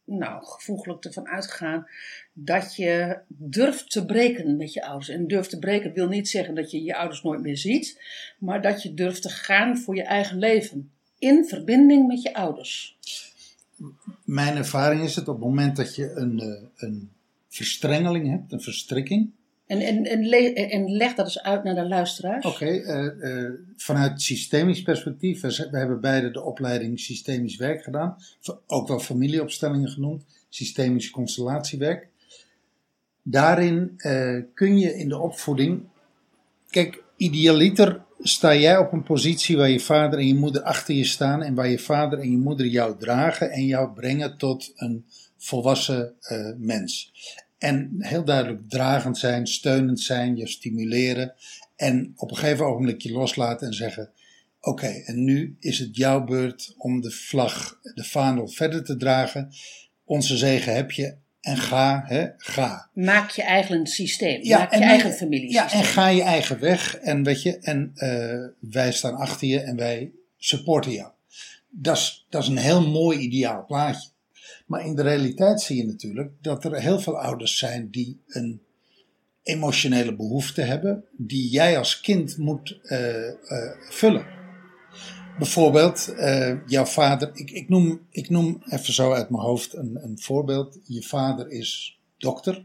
nou, 0.05 0.45
gevoeglijk 0.45 1.05
ervan 1.05 1.29
uitgaan 1.29 1.87
dat 2.33 2.77
je 2.77 3.19
durft 3.29 3.91
te 3.91 4.05
breken 4.07 4.57
met 4.57 4.73
je 4.73 4.85
ouders. 4.87 5.09
En 5.09 5.27
durft 5.27 5.51
te 5.51 5.59
breken 5.59 5.93
wil 5.93 6.09
niet 6.09 6.29
zeggen 6.29 6.55
dat 6.55 6.71
je 6.71 6.83
je 6.83 6.97
ouders 6.97 7.23
nooit 7.23 7.41
meer 7.41 7.57
ziet, 7.57 8.01
maar 8.39 8.63
dat 8.63 8.83
je 8.83 8.95
durft 8.95 9.23
te 9.23 9.29
gaan 9.31 9.79
voor 9.79 9.97
je 9.97 10.03
eigen 10.05 10.39
leven. 10.39 10.91
In 11.19 11.45
verbinding 11.45 12.07
met 12.07 12.23
je 12.23 12.35
ouders. 12.35 12.99
Mijn 14.25 14.57
ervaring 14.57 15.03
is 15.03 15.17
het 15.17 15.29
op 15.29 15.35
het 15.35 15.45
moment 15.45 15.77
dat 15.77 15.95
je 15.95 16.13
een, 16.15 16.41
eh, 16.41 16.63
een 16.77 17.11
verstrengeling 17.49 18.29
hebt, 18.29 18.53
een 18.53 18.61
verstrikking. 18.61 19.31
En, 19.67 19.81
en, 19.81 20.05
en, 20.05 20.29
le- 20.29 20.53
en 20.53 20.91
leg 20.91 21.15
dat 21.15 21.27
eens 21.27 21.43
uit 21.43 21.65
naar 21.65 21.75
de 21.75 21.89
luisteraars. 21.89 22.47
Oké, 22.47 22.67
eh, 22.67 23.45
eh, 23.45 23.53
vanuit 23.77 24.23
systemisch 24.23 24.83
perspectief, 24.83 25.41
we, 25.41 25.69
hebben 25.71 26.01
beide 26.01 26.31
de 26.31 26.43
opleiding 26.43 27.01
systemisch 27.01 27.57
werk 27.57 27.83
gedaan, 27.83 28.17
ook 28.67 28.89
wel 28.89 28.99
familieopstellingen 28.99 29.89
genoemd, 29.89 30.25
systemisch 30.49 31.11
constellatiewerk. 31.11 32.09
Daarin 33.23 33.97
kun 34.55 34.79
je 34.79 34.95
in 34.97 35.09
de 35.09 35.19
opvoeding, 35.19 35.83
kijk, 36.71 37.03
idealiter 37.17 38.03
sta 38.23 38.55
jij 38.55 38.79
op 38.79 38.93
een 38.93 39.03
positie 39.03 39.57
waar 39.57 39.71
je 39.71 39.81
vader 39.81 40.19
en 40.19 40.27
je 40.27 40.35
moeder 40.35 40.63
achter 40.63 40.95
je 40.95 41.05
staan 41.05 41.43
en 41.43 41.55
waar 41.55 41.69
je 41.69 41.79
vader 41.79 42.19
en 42.19 42.31
je 42.31 42.37
moeder 42.37 42.67
jou 42.67 42.99
dragen 42.99 43.51
en 43.51 43.67
jou 43.67 43.93
brengen 43.93 44.37
tot 44.37 44.73
een 44.77 45.05
volwassen 45.37 46.15
eh, 46.21 46.51
mens. 46.57 47.13
En 47.59 47.95
heel 47.99 48.25
duidelijk 48.25 48.69
dragend 48.69 49.19
zijn, 49.19 49.47
steunend 49.47 50.01
zijn, 50.01 50.37
je 50.37 50.49
stimuleren. 50.49 51.35
En 51.77 52.13
op 52.17 52.31
een 52.31 52.37
gegeven 52.37 52.67
ogenblik 52.67 53.01
je 53.01 53.13
loslaten 53.13 53.67
en 53.67 53.75
zeggen: 53.75 54.11
Oké, 54.61 54.87
en 54.87 55.25
nu 55.25 55.57
is 55.59 55.79
het 55.79 55.97
jouw 55.97 56.25
beurt 56.25 56.75
om 56.77 57.01
de 57.01 57.11
vlag, 57.11 57.79
de 57.95 58.05
vaandel 58.05 58.49
verder 58.49 58.85
te 58.85 58.97
dragen. 58.97 59.53
Onze 60.05 60.37
zegen 60.37 60.75
heb 60.75 60.91
je 60.91 61.15
en 61.41 61.57
ga, 61.57 62.03
hè, 62.07 62.27
ga. 62.37 62.89
Maak 62.93 63.31
je 63.31 63.43
eigen 63.43 63.87
systeem. 63.87 64.43
Ja, 64.43 64.59
Maak 64.59 64.71
je 64.71 64.77
en- 64.77 64.83
eigen 64.83 65.13
familie. 65.13 65.53
Ja, 65.53 65.73
en 65.73 65.85
ga 65.85 66.09
je 66.09 66.23
eigen 66.23 66.61
weg. 66.61 66.97
En 66.97 67.23
weet 67.23 67.43
je, 67.43 67.59
en 67.59 67.93
eh, 67.95 68.71
wij 68.71 68.93
staan 68.93 69.15
achter 69.15 69.49
je 69.49 69.61
en 69.61 69.77
wij 69.77 70.13
supporten 70.39 70.93
jou. 70.93 71.11
Dat 71.71 71.97
is, 71.97 72.27
dat 72.31 72.43
is 72.43 72.49
een 72.49 72.57
heel 72.57 72.89
mooi 72.91 73.19
ideaal 73.19 73.65
plaatje. 73.67 74.09
Maar 74.67 74.87
in 74.87 74.95
de 74.95 75.03
realiteit 75.03 75.61
zie 75.61 75.77
je 75.77 75.87
natuurlijk 75.87 76.31
dat 76.41 76.65
er 76.65 76.81
heel 76.81 77.01
veel 77.01 77.19
ouders 77.21 77.59
zijn 77.59 77.91
die 77.91 78.21
een 78.29 78.61
emotionele 79.43 80.17
behoefte 80.17 80.63
hebben, 80.63 81.05
die 81.17 81.51
jij 81.51 81.79
als 81.79 82.01
kind 82.01 82.37
moet 82.37 82.79
eh, 82.83 83.29
eh, 83.29 83.35
vullen. 83.89 84.27
Bijvoorbeeld, 85.41 86.09
eh, 86.09 86.67
jouw 86.67 86.85
vader, 86.85 87.31
ik, 87.35 87.51
ik, 87.51 87.69
noem, 87.69 88.07
ik 88.11 88.31
noem 88.31 88.63
even 88.69 88.93
zo 88.93 89.13
uit 89.13 89.31
mijn 89.31 89.43
hoofd 89.43 89.75
een, 89.75 89.99
een 90.03 90.21
voorbeeld. 90.21 90.79
Je 90.85 91.03
vader 91.03 91.51
is 91.51 92.01
dokter, 92.19 92.65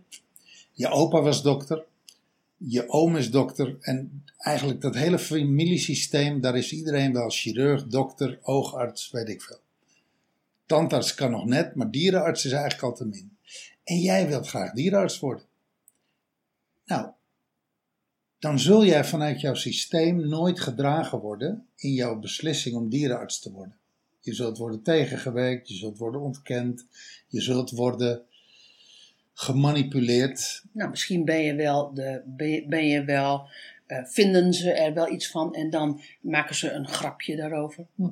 je 0.72 0.88
opa 0.88 1.22
was 1.22 1.42
dokter, 1.42 1.86
je 2.58 2.90
oom 2.90 3.16
is 3.16 3.32
dokter 3.32 3.78
en 3.82 4.24
eigenlijk 4.38 4.82
dat 4.82 4.96
hele 4.96 5.20
familiesysteem, 5.20 6.42
daar 6.42 6.58
is 6.58 6.72
iedereen 6.72 7.14
wel 7.14 7.30
chirurg, 7.30 7.88
dokter, 7.88 8.40
oogarts, 8.42 9.12
weet 9.12 9.30
ik 9.30 9.42
veel. 9.42 9.60
Tandarts 10.66 11.14
kan 11.14 11.32
nog 11.32 11.46
net, 11.46 11.76
maar 11.76 11.92
dierenarts 11.92 12.46
is 12.46 12.52
eigenlijk 12.52 12.84
al 12.84 12.94
te 12.94 13.06
min. 13.06 13.38
En 13.84 14.00
jij 14.00 14.28
wilt 14.28 14.48
graag 14.48 14.72
dierenarts 14.72 15.20
worden. 15.20 15.46
Nou, 16.86 17.08
dan 18.46 18.60
zul 18.60 18.86
jij 18.86 19.06
vanuit 19.06 19.42
jouw 19.42 19.54
systeem 19.54 20.28
nooit 20.28 20.60
gedragen 20.60 21.20
worden 21.20 21.68
in 21.76 21.92
jouw 21.92 22.20
beslissing 22.20 22.76
om 22.76 22.90
dierenarts 22.90 23.40
te 23.40 23.52
worden. 23.52 23.76
Je 24.20 24.34
zult 24.34 24.58
worden 24.58 24.82
tegengewerkt, 24.82 25.68
je 25.68 25.76
zult 25.76 25.98
worden 25.98 26.22
ontkend, 26.22 26.86
je 27.28 27.42
zult 27.42 27.72
worden 27.72 28.22
gemanipuleerd. 29.34 30.64
Nou, 30.72 30.90
misschien 30.90 31.26
ben 31.26 31.42
je 31.42 31.56
wel, 31.56 31.94
de, 31.94 32.22
ben 32.26 32.50
je, 32.50 32.68
ben 32.68 32.88
je 32.88 33.04
wel 33.04 33.48
uh, 33.88 34.06
vinden 34.06 34.54
ze 34.54 34.72
er 34.72 34.94
wel 34.94 35.12
iets 35.12 35.32
van 35.32 35.54
en 35.54 35.70
dan 35.70 36.02
maken 36.22 36.56
ze 36.56 36.72
een 36.72 36.88
grapje 36.88 37.36
daarover. 37.36 37.86
Hm. 37.96 38.10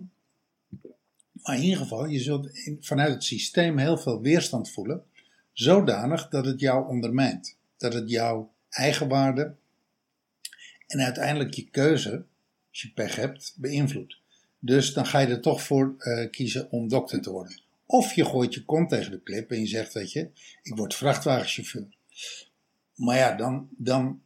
Maar 1.34 1.56
in 1.56 1.64
ieder 1.64 1.80
geval, 1.80 2.06
je 2.06 2.20
zult 2.20 2.50
vanuit 2.80 3.14
het 3.14 3.24
systeem 3.24 3.78
heel 3.78 3.98
veel 3.98 4.22
weerstand 4.22 4.72
voelen, 4.72 5.04
zodanig 5.52 6.30
dat 6.30 6.46
het 6.46 6.60
jou 6.60 6.88
ondermijnt. 6.88 7.58
Dat 7.78 7.94
het 7.94 8.10
jouw 8.10 8.52
eigenwaarde 8.70 9.56
en 10.94 11.02
uiteindelijk 11.02 11.54
je 11.54 11.70
keuze, 11.70 12.26
als 12.70 12.82
je 12.82 12.92
pech 12.94 13.16
hebt, 13.16 13.54
beïnvloedt. 13.58 14.18
Dus 14.60 14.94
dan 14.94 15.06
ga 15.06 15.20
je 15.20 15.28
er 15.28 15.42
toch 15.42 15.62
voor 15.62 15.96
uh, 15.98 16.30
kiezen 16.30 16.72
om 16.72 16.88
dokter 16.88 17.22
te 17.22 17.32
worden. 17.32 17.62
Of 17.86 18.14
je 18.14 18.26
gooit 18.26 18.54
je 18.54 18.66
kont 18.66 18.90
tegen 18.90 19.12
de 19.12 19.20
klip 19.20 19.52
en 19.52 19.60
je 19.60 19.68
zegt, 19.68 19.94
weet 19.94 20.12
je, 20.12 20.30
ik 20.62 20.76
word 20.76 20.96
vrachtwagenchauffeur. 20.96 21.88
Maar 22.96 23.18
ja, 23.18 23.36
dan, 23.36 23.68
dan 23.78 24.22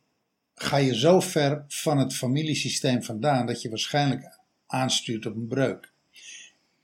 ga 0.56 0.78
je 0.78 0.96
zo 0.96 1.20
ver 1.20 1.66
van 1.68 1.98
het 1.98 2.14
familiesysteem 2.14 3.04
vandaan 3.04 3.46
dat 3.46 3.62
je 3.62 3.70
waarschijnlijk 3.70 4.40
aanstuurt 4.68 5.26
op 5.26 5.36
een 5.36 5.48
breuk. 5.48 5.92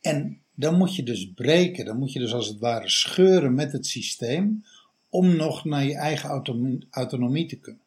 En 0.02 0.42
dan 0.54 0.78
moet 0.78 0.96
je 0.96 1.04
dus 1.04 1.32
breken, 1.36 1.86
dan 1.86 1.98
moet 1.98 2.14
je 2.14 2.20
dus 2.20 2.34
als 2.34 2.48
het 2.48 2.60
ware 2.60 2.90
scheuren 2.90 3.54
met 3.54 3.72
het 3.72 3.88
systeem 3.88 4.66
om 5.10 5.36
nog 5.36 5.66
naar 5.66 5.86
je 5.86 5.96
eigen 5.96 6.30
autonomie, 6.30 6.88
autonomie 6.90 7.46
te 7.46 7.60
kunnen. 7.60 7.83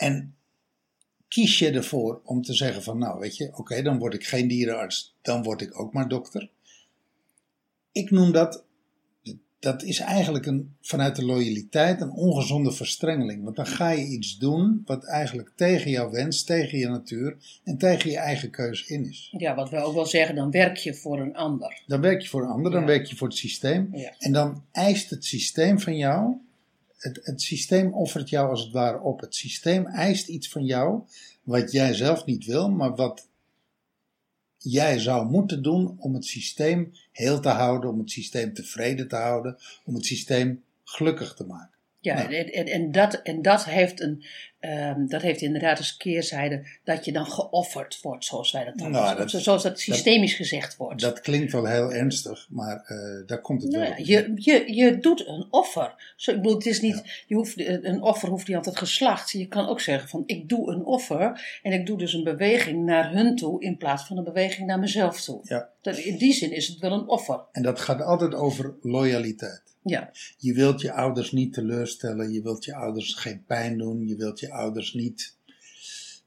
En 0.00 0.34
kies 1.28 1.58
je 1.58 1.70
ervoor 1.70 2.20
om 2.24 2.42
te 2.42 2.54
zeggen 2.54 2.82
van 2.82 2.98
nou 2.98 3.18
weet 3.18 3.36
je, 3.36 3.50
oké 3.56 3.82
dan 3.82 3.98
word 3.98 4.14
ik 4.14 4.26
geen 4.26 4.48
dierenarts, 4.48 5.16
dan 5.22 5.42
word 5.42 5.60
ik 5.60 5.80
ook 5.80 5.92
maar 5.92 6.08
dokter. 6.08 6.50
Ik 7.92 8.10
noem 8.10 8.32
dat 8.32 8.64
dat 9.60 9.82
is 9.82 9.98
eigenlijk 9.98 10.46
een, 10.46 10.76
vanuit 10.80 11.16
de 11.16 11.24
loyaliteit 11.24 12.00
een 12.00 12.10
ongezonde 12.10 12.72
verstrengeling. 12.72 13.44
Want 13.44 13.56
dan 13.56 13.66
ga 13.66 13.90
je 13.90 14.04
iets 14.04 14.38
doen 14.38 14.82
wat 14.84 15.04
eigenlijk 15.04 15.50
tegen 15.56 15.90
jouw 15.90 16.10
wens, 16.10 16.44
tegen 16.44 16.78
je 16.78 16.88
natuur 16.88 17.36
en 17.64 17.78
tegen 17.78 18.10
je 18.10 18.16
eigen 18.16 18.50
keuze 18.50 18.94
in 18.94 19.08
is. 19.08 19.34
Ja, 19.38 19.54
wat 19.54 19.70
we 19.70 19.76
ook 19.76 19.94
wel 19.94 20.06
zeggen, 20.06 20.34
dan 20.34 20.50
werk 20.50 20.76
je 20.76 20.94
voor 20.94 21.20
een 21.20 21.36
ander. 21.36 21.82
Dan 21.86 22.00
werk 22.00 22.20
je 22.20 22.28
voor 22.28 22.42
een 22.42 22.48
ander, 22.48 22.70
dan 22.70 22.84
werk 22.84 23.06
je 23.06 23.16
voor 23.16 23.28
het 23.28 23.36
systeem. 23.36 23.88
Ja. 23.92 24.14
En 24.18 24.32
dan 24.32 24.64
eist 24.72 25.10
het 25.10 25.24
systeem 25.24 25.80
van 25.80 25.96
jou, 25.96 26.34
het, 27.00 27.20
het 27.22 27.42
systeem 27.42 27.92
offert 27.92 28.28
jou 28.28 28.50
als 28.50 28.62
het 28.62 28.72
ware 28.72 29.00
op. 29.00 29.20
Het 29.20 29.34
systeem 29.34 29.86
eist 29.86 30.28
iets 30.28 30.48
van 30.48 30.64
jou 30.64 31.02
wat 31.42 31.72
jij 31.72 31.94
zelf 31.94 32.24
niet 32.24 32.44
wil, 32.44 32.70
maar 32.70 32.94
wat 32.94 33.28
jij 34.58 34.98
zou 34.98 35.30
moeten 35.30 35.62
doen 35.62 35.96
om 35.98 36.14
het 36.14 36.24
systeem 36.24 36.92
heel 37.12 37.40
te 37.40 37.48
houden, 37.48 37.90
om 37.90 37.98
het 37.98 38.10
systeem 38.10 38.54
tevreden 38.54 39.08
te 39.08 39.16
houden, 39.16 39.56
om 39.84 39.94
het 39.94 40.06
systeem 40.06 40.62
gelukkig 40.84 41.34
te 41.34 41.44
maken. 41.44 41.78
Ja, 42.00 42.14
nou. 42.14 42.34
en, 42.34 42.66
en, 42.66 42.92
dat, 42.92 43.14
en 43.14 43.42
dat, 43.42 43.64
heeft 43.64 44.00
een, 44.00 44.24
um, 44.60 45.08
dat 45.08 45.22
heeft 45.22 45.40
inderdaad 45.40 45.78
als 45.78 45.96
keerzijde 45.96 46.66
dat 46.84 47.04
je 47.04 47.12
dan 47.12 47.26
geofferd 47.26 47.98
wordt, 48.02 48.24
zoals 48.24 48.52
wij 48.52 48.64
dat 48.64 48.78
dan 48.78 48.90
nou, 48.90 49.16
dat, 49.16 49.30
zoals 49.30 49.62
dat 49.62 49.80
systemisch 49.80 50.34
gezegd 50.34 50.76
wordt. 50.76 51.00
Dat 51.00 51.20
klinkt 51.20 51.52
wel 51.52 51.66
heel 51.66 51.92
ernstig, 51.92 52.46
maar 52.50 52.84
uh, 52.88 53.26
daar 53.26 53.40
komt 53.40 53.62
het 53.62 53.70
nou, 53.70 53.82
wel 53.82 53.92
op. 53.92 53.98
Je, 53.98 54.32
je, 54.34 54.74
je 54.74 54.98
doet 54.98 55.26
een 55.26 55.46
offer. 55.50 56.14
Zo, 56.16 56.30
ik 56.30 56.36
bedoel, 56.36 56.56
het 56.56 56.66
is 56.66 56.80
niet, 56.80 57.00
ja. 57.04 57.12
je 57.26 57.34
hoeft, 57.34 57.58
een 57.84 58.02
offer 58.02 58.28
hoeft 58.28 58.48
niet 58.48 58.56
altijd 58.56 58.76
geslacht. 58.76 59.30
Je 59.30 59.46
kan 59.46 59.68
ook 59.68 59.80
zeggen 59.80 60.08
van 60.08 60.22
ik 60.26 60.48
doe 60.48 60.70
een 60.70 60.84
offer 60.84 61.58
en 61.62 61.72
ik 61.72 61.86
doe 61.86 61.98
dus 61.98 62.12
een 62.12 62.24
beweging 62.24 62.84
naar 62.84 63.12
hun 63.12 63.36
toe 63.36 63.62
in 63.62 63.76
plaats 63.76 64.06
van 64.06 64.16
een 64.16 64.24
beweging 64.24 64.66
naar 64.66 64.78
mezelf 64.78 65.20
toe. 65.20 65.40
Ja. 65.42 65.68
Dat, 65.82 65.96
in 65.96 66.16
die 66.16 66.32
zin 66.32 66.52
is 66.52 66.68
het 66.68 66.78
wel 66.78 66.92
een 66.92 67.08
offer. 67.08 67.40
En 67.52 67.62
dat 67.62 67.80
gaat 67.80 68.02
altijd 68.02 68.34
over 68.34 68.74
loyaliteit. 68.80 69.62
Ja. 69.82 70.10
Je 70.38 70.54
wilt 70.54 70.80
je 70.80 70.92
ouders 70.92 71.32
niet 71.32 71.52
teleurstellen, 71.52 72.32
je 72.32 72.42
wilt 72.42 72.64
je 72.64 72.74
ouders 72.74 73.14
geen 73.14 73.44
pijn 73.44 73.78
doen, 73.78 74.06
je 74.06 74.16
wilt 74.16 74.40
je 74.40 74.52
ouders 74.52 74.94
niet. 74.94 75.38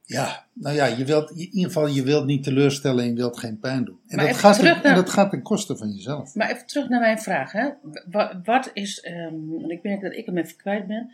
Ja, 0.06 0.46
nou 0.52 0.74
ja, 0.74 0.86
je 0.86 1.04
wilt, 1.04 1.30
in 1.30 1.36
ieder 1.36 1.64
geval, 1.64 1.86
je 1.86 2.02
wilt 2.02 2.26
niet 2.26 2.42
teleurstellen 2.42 3.04
en 3.04 3.10
je 3.10 3.14
wilt 3.14 3.38
geen 3.38 3.58
pijn 3.58 3.84
doen. 3.84 3.98
En, 4.06 4.18
dat 4.18 4.36
gaat, 4.36 4.62
naar, 4.62 4.82
en 4.82 4.94
dat 4.94 5.10
gaat 5.10 5.30
ten 5.30 5.42
koste 5.42 5.76
van 5.76 5.90
jezelf. 5.90 6.34
Maar 6.34 6.50
even 6.50 6.66
terug 6.66 6.88
naar 6.88 7.00
mijn 7.00 7.18
vraag. 7.18 7.52
Hè. 7.52 7.68
Wat, 8.10 8.34
wat 8.44 8.70
is, 8.72 9.06
um, 9.08 9.70
ik 9.70 9.82
merk 9.82 10.00
dat 10.00 10.12
ik 10.12 10.26
hem 10.26 10.38
even 10.38 10.56
kwijt 10.56 10.86
ben. 10.86 11.12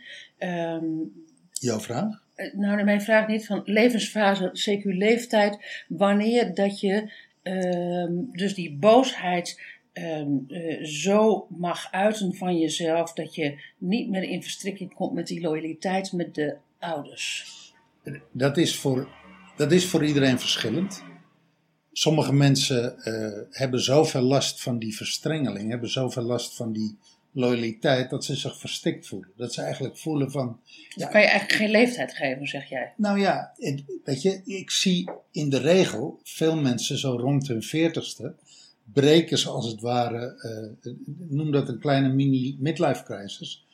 Um, 0.49 1.25
Jouw 1.51 1.79
vraag? 1.79 2.23
Nou, 2.53 2.83
mijn 2.83 3.01
vraag 3.01 3.27
niet 3.27 3.45
van 3.45 3.61
levensfase, 3.65 4.49
CQ 4.49 4.83
leeftijd. 4.83 5.83
Wanneer 5.87 6.53
dat 6.53 6.79
je 6.79 7.11
um, 7.43 8.29
dus 8.31 8.53
die 8.53 8.77
boosheid 8.77 9.61
um, 9.93 10.45
uh, 10.47 10.85
zo 10.85 11.47
mag 11.49 11.91
uiten 11.91 12.35
van 12.35 12.57
jezelf 12.57 13.13
dat 13.13 13.35
je 13.35 13.61
niet 13.77 14.09
meer 14.09 14.23
in 14.23 14.43
verstrikking 14.43 14.93
komt 14.93 15.13
met 15.13 15.27
die 15.27 15.41
loyaliteit 15.41 16.11
met 16.11 16.35
de 16.35 16.55
ouders? 16.79 17.45
Dat 18.31 18.57
is 18.57 18.75
voor, 18.75 19.09
dat 19.55 19.71
is 19.71 19.85
voor 19.85 20.05
iedereen 20.05 20.39
verschillend. 20.39 21.03
Sommige 21.91 22.33
mensen 22.33 22.95
uh, 23.03 23.57
hebben 23.57 23.81
zoveel 23.81 24.21
last 24.21 24.61
van 24.61 24.79
die 24.79 24.95
verstrengeling, 24.95 25.69
hebben 25.69 25.89
zoveel 25.89 26.23
last 26.23 26.55
van 26.55 26.71
die 26.73 26.97
loyaliteit, 27.31 28.09
dat 28.09 28.25
ze 28.25 28.35
zich 28.35 28.59
verstikt 28.59 29.07
voelen. 29.07 29.31
Dat 29.35 29.53
ze 29.53 29.61
eigenlijk 29.61 29.97
voelen 29.97 30.31
van. 30.31 30.59
Ja, 30.89 31.07
kan 31.07 31.21
je 31.21 31.27
eigenlijk 31.27 31.59
geen 31.59 31.71
leeftijd 31.71 32.13
geven, 32.13 32.47
zeg 32.47 32.69
jij? 32.69 32.93
Nou 32.97 33.19
ja, 33.19 33.53
weet 34.03 34.21
je, 34.21 34.41
ik 34.45 34.71
zie 34.71 35.09
in 35.31 35.49
de 35.49 35.59
regel 35.59 36.19
veel 36.23 36.55
mensen 36.55 36.97
zo 36.97 37.15
rond 37.15 37.47
hun 37.47 37.63
veertigste 37.63 38.35
breken 38.93 39.37
ze 39.37 39.49
als 39.49 39.71
het 39.71 39.81
ware, 39.81 40.35
uh, 40.83 40.93
noem 41.29 41.51
dat 41.51 41.69
een 41.69 41.79
kleine 41.79 42.13
mini 42.13 42.57
midlife 42.59 43.03
crisis, 43.03 43.65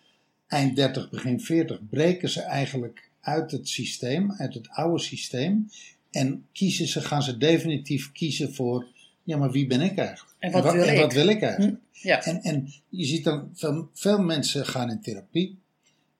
eind 0.48 0.76
30, 0.76 1.10
begin 1.10 1.42
40, 1.42 1.80
breken 1.90 2.30
ze 2.30 2.42
eigenlijk 2.42 3.10
uit 3.22 3.52
het 3.52 3.70
systeem, 3.70 4.32
uit 4.32 4.54
het 4.54 4.70
oude 4.70 5.04
systeem, 5.04 5.70
en 6.12 6.46
kiezen 6.52 6.88
ze, 6.88 7.02
gaan 7.02 7.24
ze 7.24 7.38
definitief 7.38 8.12
kiezen 8.12 8.54
voor, 8.54 8.86
ja, 9.24 9.38
maar 9.38 9.52
wie 9.52 9.68
ben 9.68 9.82
ik 9.82 9.98
eigenlijk? 9.98 10.36
En 10.40 10.52
wat, 10.52 10.64
wil, 10.64 10.84
en 10.84 10.94
ik? 10.94 11.00
wat 11.00 11.14
wil 11.14 11.28
ik 11.28 11.42
eigenlijk? 11.42 11.78
Hm? 11.92 12.08
Ja. 12.08 12.24
En, 12.24 12.42
en 12.42 12.74
je 12.90 13.06
ziet 13.06 13.24
dan, 13.24 13.50
veel, 13.54 13.90
veel 13.94 14.22
mensen 14.22 14.66
gaan 14.66 14.90
in 14.90 15.02
therapie, 15.02 15.58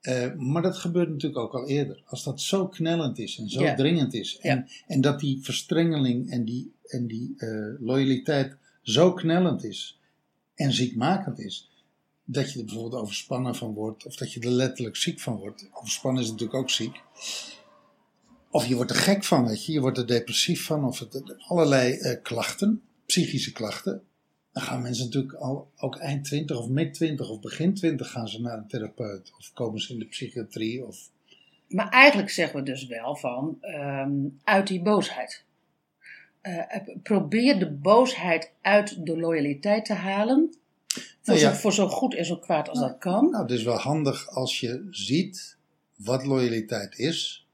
uh, 0.02 0.34
maar 0.34 0.62
dat 0.62 0.76
gebeurt 0.76 1.08
natuurlijk 1.08 1.40
ook 1.42 1.54
al 1.54 1.68
eerder. 1.68 2.02
Als 2.06 2.24
dat 2.24 2.40
zo 2.40 2.68
knellend 2.68 3.18
is 3.18 3.38
en 3.38 3.48
zo 3.50 3.62
ja. 3.62 3.74
dringend 3.74 4.14
is, 4.14 4.38
en, 4.40 4.56
Ja. 4.56 4.66
en 4.86 5.00
dat 5.00 5.20
die 5.20 5.38
verstrengeling 5.42 6.30
en 6.30 6.44
die, 6.44 6.72
en 6.86 7.06
die 7.06 7.34
uh, 7.36 7.80
loyaliteit 7.80 8.56
zo 8.88 9.12
knellend 9.12 9.64
is 9.64 10.00
en 10.54 10.72
ziekmakend 10.72 11.38
is, 11.38 11.70
dat 12.24 12.52
je 12.52 12.58
er 12.58 12.64
bijvoorbeeld 12.64 13.02
overspannen 13.02 13.54
van 13.54 13.74
wordt, 13.74 14.06
of 14.06 14.16
dat 14.16 14.32
je 14.32 14.40
er 14.40 14.50
letterlijk 14.50 14.96
ziek 14.96 15.20
van 15.20 15.36
wordt. 15.36 15.68
Overspannen 15.72 16.22
is 16.22 16.30
natuurlijk 16.30 16.58
ook 16.58 16.70
ziek. 16.70 17.02
Of 18.50 18.66
je 18.66 18.74
wordt 18.74 18.90
er 18.90 18.96
gek 18.96 19.24
van, 19.24 19.46
weet 19.46 19.66
je, 19.66 19.72
je 19.72 19.80
wordt 19.80 19.98
er 19.98 20.06
depressief 20.06 20.64
van, 20.64 20.84
of 20.84 20.98
het, 20.98 21.34
allerlei 21.38 21.98
uh, 21.98 22.22
klachten, 22.22 22.82
psychische 23.06 23.52
klachten. 23.52 24.02
Dan 24.52 24.62
gaan 24.62 24.82
mensen 24.82 25.04
natuurlijk 25.04 25.34
al, 25.34 25.70
ook 25.76 25.96
eind 25.96 26.24
20 26.24 26.58
of 26.58 26.68
mid 26.68 26.94
20 26.94 27.28
of 27.28 27.40
begin 27.40 27.74
20 27.74 28.10
gaan 28.10 28.28
ze 28.28 28.40
naar 28.40 28.58
een 28.58 28.68
therapeut. 28.68 29.32
Of 29.38 29.52
komen 29.52 29.80
ze 29.80 29.92
in 29.92 29.98
de 29.98 30.04
psychiatrie. 30.04 30.86
Of... 30.86 31.10
Maar 31.68 31.88
eigenlijk 31.88 32.30
zeggen 32.30 32.58
we 32.58 32.64
dus 32.64 32.86
wel 32.86 33.16
van 33.16 33.58
um, 33.62 34.40
uit 34.44 34.66
die 34.66 34.82
boosheid. 34.82 35.46
Uh, 36.48 36.94
probeer 37.02 37.58
de 37.58 37.70
boosheid 37.70 38.52
uit 38.60 39.06
de 39.06 39.18
loyaliteit 39.18 39.84
te 39.84 39.92
halen. 39.92 40.54
Voor, 40.88 41.02
Nou 41.24 41.38
ja. 41.38 41.52
zo, 41.52 41.58
voor 41.58 41.72
zo 41.72 41.88
goed 41.88 42.14
en 42.14 42.24
zo 42.24 42.36
kwaad 42.36 42.68
als 42.68 42.80
dat 42.80 42.98
kan. 42.98 43.30
Nou, 43.30 43.42
het 43.42 43.52
is 43.52 43.62
wel 43.62 43.76
handig 43.76 44.28
als 44.28 44.60
je 44.60 44.86
ziet 44.90 45.56
wat 45.96 46.24
loyaliteit 46.24 46.98
is 46.98 47.46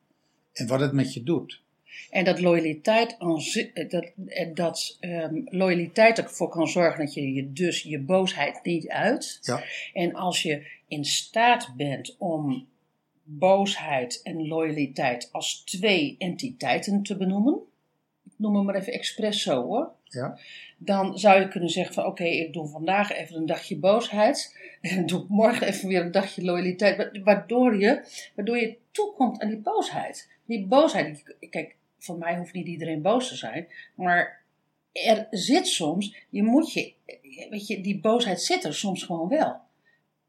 en 0.52 0.66
wat 0.66 0.80
het 0.80 0.92
met 0.92 1.14
je 1.14 1.22
doet. 1.22 1.62
En 2.10 2.24
dat 2.24 2.40
loyaliteit, 2.40 3.16
eh, 3.16 3.88
dat, 3.88 4.12
eh, 4.26 4.54
dat 4.54 4.98
um, 5.00 5.46
loyaliteit 5.50 6.18
ervoor 6.18 6.48
kan 6.48 6.68
zorgen 6.68 7.04
dat 7.04 7.14
je 7.14 7.32
je 7.32 7.52
dus 7.52 7.82
je 7.82 8.00
boosheid 8.00 8.60
niet 8.62 8.88
uit. 8.88 9.38
Ja. 9.42 9.62
En 9.92 10.14
als 10.14 10.42
je 10.42 10.66
in 10.88 11.04
staat 11.04 11.74
bent 11.76 12.16
om 12.18 12.66
boosheid 13.22 14.20
en 14.22 14.46
loyaliteit 14.46 15.28
als 15.32 15.62
twee 15.64 16.14
entiteiten 16.18 17.02
te 17.02 17.16
benoemen. 17.16 17.60
Noem 18.36 18.56
het 18.56 18.64
maar 18.64 18.74
even 18.74 18.92
expres 18.92 19.42
zo 19.42 19.62
hoor. 19.62 19.92
Ja. 20.04 20.38
Dan 20.78 21.18
zou 21.18 21.40
je 21.40 21.48
kunnen 21.48 21.68
zeggen 21.70 21.94
van 21.94 22.06
oké, 22.06 22.24
ik 22.24 22.52
doe 22.52 22.68
vandaag 22.68 23.12
even 23.12 23.36
een 23.36 23.46
dagje 23.46 23.76
boosheid. 23.78 24.52
En 24.80 25.06
doe 25.06 25.24
morgen 25.28 25.66
even 25.66 25.88
weer 25.88 26.00
een 26.00 26.10
dagje 26.12 26.44
loyaliteit. 26.44 26.96
wa- 26.96 27.22
Waardoor 27.22 27.76
je, 27.78 28.04
waardoor 28.34 28.56
je 28.56 28.76
toekomt 28.90 29.40
aan 29.40 29.48
die 29.48 29.58
boosheid. 29.58 30.30
Die 30.46 30.66
boosheid, 30.66 31.36
kijk, 31.50 31.76
voor 31.98 32.18
mij 32.18 32.36
hoeft 32.38 32.52
niet 32.52 32.66
iedereen 32.66 33.02
boos 33.02 33.28
te 33.28 33.36
zijn. 33.36 33.66
Maar 33.94 34.42
er 34.92 35.26
zit 35.30 35.66
soms, 35.66 36.16
je 36.28 36.42
moet 36.42 36.72
je, 36.72 36.92
weet 37.50 37.66
je, 37.66 37.80
die 37.80 38.00
boosheid 38.00 38.40
zit 38.42 38.64
er 38.64 38.74
soms 38.74 39.02
gewoon 39.02 39.28
wel. 39.28 39.56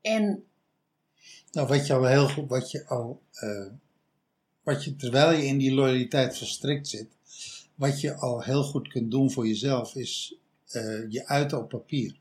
En 0.01 0.43
Nou, 1.51 1.67
wat 1.67 1.87
je 1.87 1.93
al 1.93 2.05
heel 2.05 2.27
goed, 2.29 2.49
wat 2.49 2.71
je 2.71 2.85
al, 2.87 3.21
eh, 3.33 3.65
wat 4.63 4.83
je 4.83 4.95
terwijl 4.95 5.31
je 5.31 5.45
in 5.45 5.57
die 5.57 5.73
loyaliteit 5.73 6.37
verstrikt 6.37 6.87
zit, 6.87 7.14
wat 7.75 8.01
je 8.01 8.15
al 8.15 8.41
heel 8.43 8.63
goed 8.63 8.87
kunt 8.87 9.11
doen 9.11 9.31
voor 9.31 9.47
jezelf, 9.47 9.95
is 9.95 10.35
eh, 10.69 11.11
je 11.11 11.27
uiten 11.27 11.57
op 11.57 11.69
papier. 11.69 12.15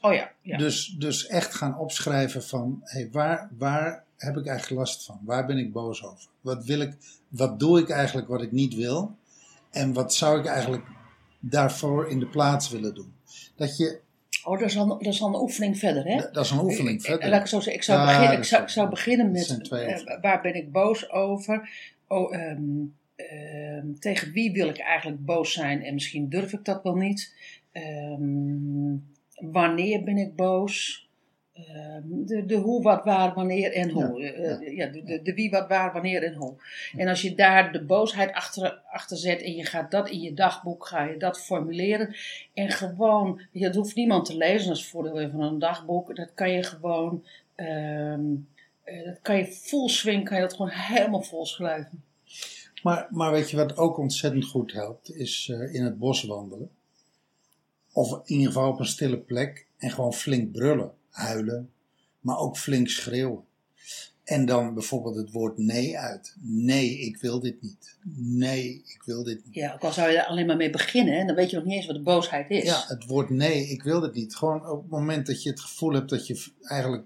oh 0.00 0.14
ja, 0.14 0.32
ja. 0.40 0.58
Dus, 0.58 0.94
dus 0.98 1.26
echt 1.26 1.54
gaan 1.54 1.78
opschrijven 1.78 2.42
van, 2.42 2.80
hey, 2.82 3.08
waar, 3.12 3.50
waar 3.58 4.04
heb 4.16 4.36
ik 4.36 4.46
eigenlijk 4.46 4.80
last 4.80 5.04
van? 5.04 5.20
Waar 5.24 5.46
ben 5.46 5.58
ik 5.58 5.72
boos 5.72 6.04
over? 6.04 6.26
Wat 6.40 6.64
wil 6.64 6.80
ik, 6.80 6.92
wat 7.28 7.58
doe 7.60 7.80
ik 7.80 7.88
eigenlijk 7.90 8.28
wat 8.28 8.42
ik 8.42 8.52
niet 8.52 8.74
wil? 8.74 9.16
En 9.70 9.92
wat 9.92 10.14
zou 10.14 10.38
ik 10.38 10.46
eigenlijk 10.46 10.84
daarvoor 11.40 12.08
in 12.10 12.18
de 12.18 12.26
plaats 12.26 12.70
willen 12.70 12.94
doen? 12.94 13.14
Dat 13.56 13.76
je, 13.76 14.00
Oh, 14.44 14.58
dat 14.58 14.68
is, 14.68 14.78
al, 14.78 14.88
dat 14.88 15.00
is 15.06 15.22
al 15.22 15.28
een 15.28 15.40
oefening 15.40 15.78
verder, 15.78 16.04
hè? 16.04 16.16
dat 16.32 16.44
is 16.44 16.50
een 16.50 16.60
oefening 16.60 17.02
verder. 17.02 17.24
Eh, 17.24 17.30
Laat 17.30 17.40
ik 17.40 17.46
zo 17.46 17.56
zeggen. 17.56 17.74
Ik 17.74 17.82
zou, 17.82 17.98
Ja, 17.98 18.06
beginnen, 18.06 18.38
ik 18.38 18.44
zou, 18.44 18.62
ik 18.62 18.68
zou 18.68 18.88
beginnen 18.88 19.30
met 19.30 19.68
eh, 19.70 20.20
waar 20.20 20.40
ben 20.40 20.54
ik 20.54 20.72
boos 20.72 21.10
over? 21.10 21.68
Oh, 22.08 22.34
ehm, 22.34 22.60
ehm, 23.16 23.94
tegen 23.98 24.32
wie 24.32 24.52
wil 24.52 24.68
ik 24.68 24.78
eigenlijk 24.78 25.24
boos 25.24 25.52
zijn 25.52 25.82
en 25.82 25.94
misschien 25.94 26.28
durf 26.28 26.52
ik 26.52 26.64
dat 26.64 26.82
wel 26.82 26.96
niet? 26.96 27.34
Ehm, 27.72 28.96
wanneer 29.52 30.02
ben 30.02 30.16
ik 30.16 30.36
boos? 30.36 31.06
Ehm, 31.52 32.02
de, 32.04 32.46
de 32.46 32.54
hoe, 32.54 32.82
wat, 32.82 33.04
waar, 33.04 33.34
wanneer 33.34 33.72
en 33.72 33.90
hoe. 33.90 34.20
Ja, 34.20 34.32
Eh, 34.32 34.76
ja, 34.76 34.86
de, 34.86 35.02
de, 35.02 35.22
de 35.22 35.34
wie, 35.34 35.50
wat, 35.50 35.68
waar, 35.68 35.92
wanneer 35.92 36.22
en 36.22 36.34
hoe. 36.34 36.54
En 36.96 37.08
als 37.08 37.22
je 37.22 37.34
daar 37.34 37.72
de 37.72 37.84
boosheid 37.84 38.32
achter, 38.32 38.80
achter 38.90 39.16
zet 39.16 39.42
en 39.42 39.54
je 39.54 39.64
gaat 39.64 39.90
dat 39.90 40.08
in 40.08 40.20
je 40.20 40.34
dagboek, 40.34 40.86
ga 40.86 41.04
je 41.04 41.16
dat 41.16 41.40
formuleren. 41.40 42.14
En 42.54 42.70
gewoon, 42.70 43.40
dat 43.52 43.74
hoeft 43.74 43.94
niemand 43.94 44.24
te 44.24 44.36
lezen, 44.36 44.68
dat 44.68 44.76
is 44.76 44.82
het 44.82 44.90
voordeel 44.90 45.30
van 45.30 45.40
een 45.40 45.58
dagboek. 45.58 46.16
Dat 46.16 46.34
kan 46.34 46.50
je 46.50 46.62
gewoon, 46.62 47.24
eh, 47.54 48.14
dat 49.04 49.20
kan 49.22 49.36
je 49.36 49.46
full 49.46 49.88
swing, 49.88 50.24
kan 50.24 50.36
je 50.36 50.42
dat 50.42 50.54
gewoon 50.54 50.72
helemaal 50.72 51.22
vol 51.22 51.46
schrijven. 51.46 52.04
Maar, 52.82 53.08
maar 53.10 53.32
weet 53.32 53.50
je 53.50 53.56
wat 53.56 53.76
ook 53.76 53.98
ontzettend 53.98 54.44
goed 54.44 54.72
helpt, 54.72 55.14
is 55.14 55.48
eh, 55.52 55.74
in 55.74 55.84
het 55.84 55.98
bos 55.98 56.22
wandelen. 56.24 56.70
Of 57.92 58.12
in 58.12 58.22
ieder 58.24 58.46
geval 58.46 58.70
op 58.70 58.78
een 58.78 58.86
stille 58.86 59.18
plek 59.18 59.66
en 59.78 59.90
gewoon 59.90 60.14
flink 60.14 60.52
brullen, 60.52 60.92
huilen, 61.10 61.70
maar 62.20 62.38
ook 62.38 62.58
flink 62.58 62.88
schreeuwen. 62.88 63.44
En 64.24 64.46
dan 64.46 64.74
bijvoorbeeld 64.74 65.16
het 65.16 65.30
woord 65.32 65.58
nee 65.58 65.98
uit. 65.98 66.36
Nee, 66.40 66.98
ik 66.98 67.16
wil 67.16 67.40
dit 67.40 67.62
niet. 67.62 67.96
Nee, 68.16 68.82
ik 68.86 69.02
wil 69.04 69.24
dit 69.24 69.44
niet. 69.44 69.54
Ja, 69.54 69.74
ook 69.74 69.84
al 69.84 69.92
zou 69.92 70.10
je 70.10 70.18
er 70.18 70.26
alleen 70.26 70.46
maar 70.46 70.56
mee 70.56 70.70
beginnen, 70.70 71.18
en 71.18 71.26
dan 71.26 71.36
weet 71.36 71.50
je 71.50 71.56
nog 71.56 71.64
niet 71.64 71.76
eens 71.76 71.86
wat 71.86 71.96
de 71.96 72.02
boosheid 72.02 72.50
is. 72.50 72.64
Ja, 72.64 72.84
het 72.86 73.06
woord 73.06 73.30
nee, 73.30 73.68
ik 73.68 73.82
wil 73.82 74.00
dit 74.00 74.14
niet. 74.14 74.36
Gewoon 74.36 74.68
op 74.68 74.82
het 74.82 74.90
moment 74.90 75.26
dat 75.26 75.42
je 75.42 75.50
het 75.50 75.60
gevoel 75.60 75.92
hebt 75.92 76.10
dat 76.10 76.26
je 76.26 76.46
eigenlijk 76.62 77.04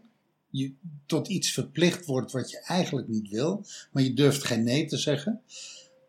je 0.51 0.73
tot 1.07 1.29
iets 1.29 1.53
verplicht 1.53 2.07
wordt 2.07 2.33
wat 2.33 2.51
je 2.51 2.61
eigenlijk 2.67 3.09
niet 3.09 3.29
wil, 3.29 3.65
maar 3.93 4.03
je 4.03 4.13
durft 4.15 4.45
geen 4.45 4.63
nee 4.65 4.87
te 4.87 4.97
zeggen, 4.97 5.43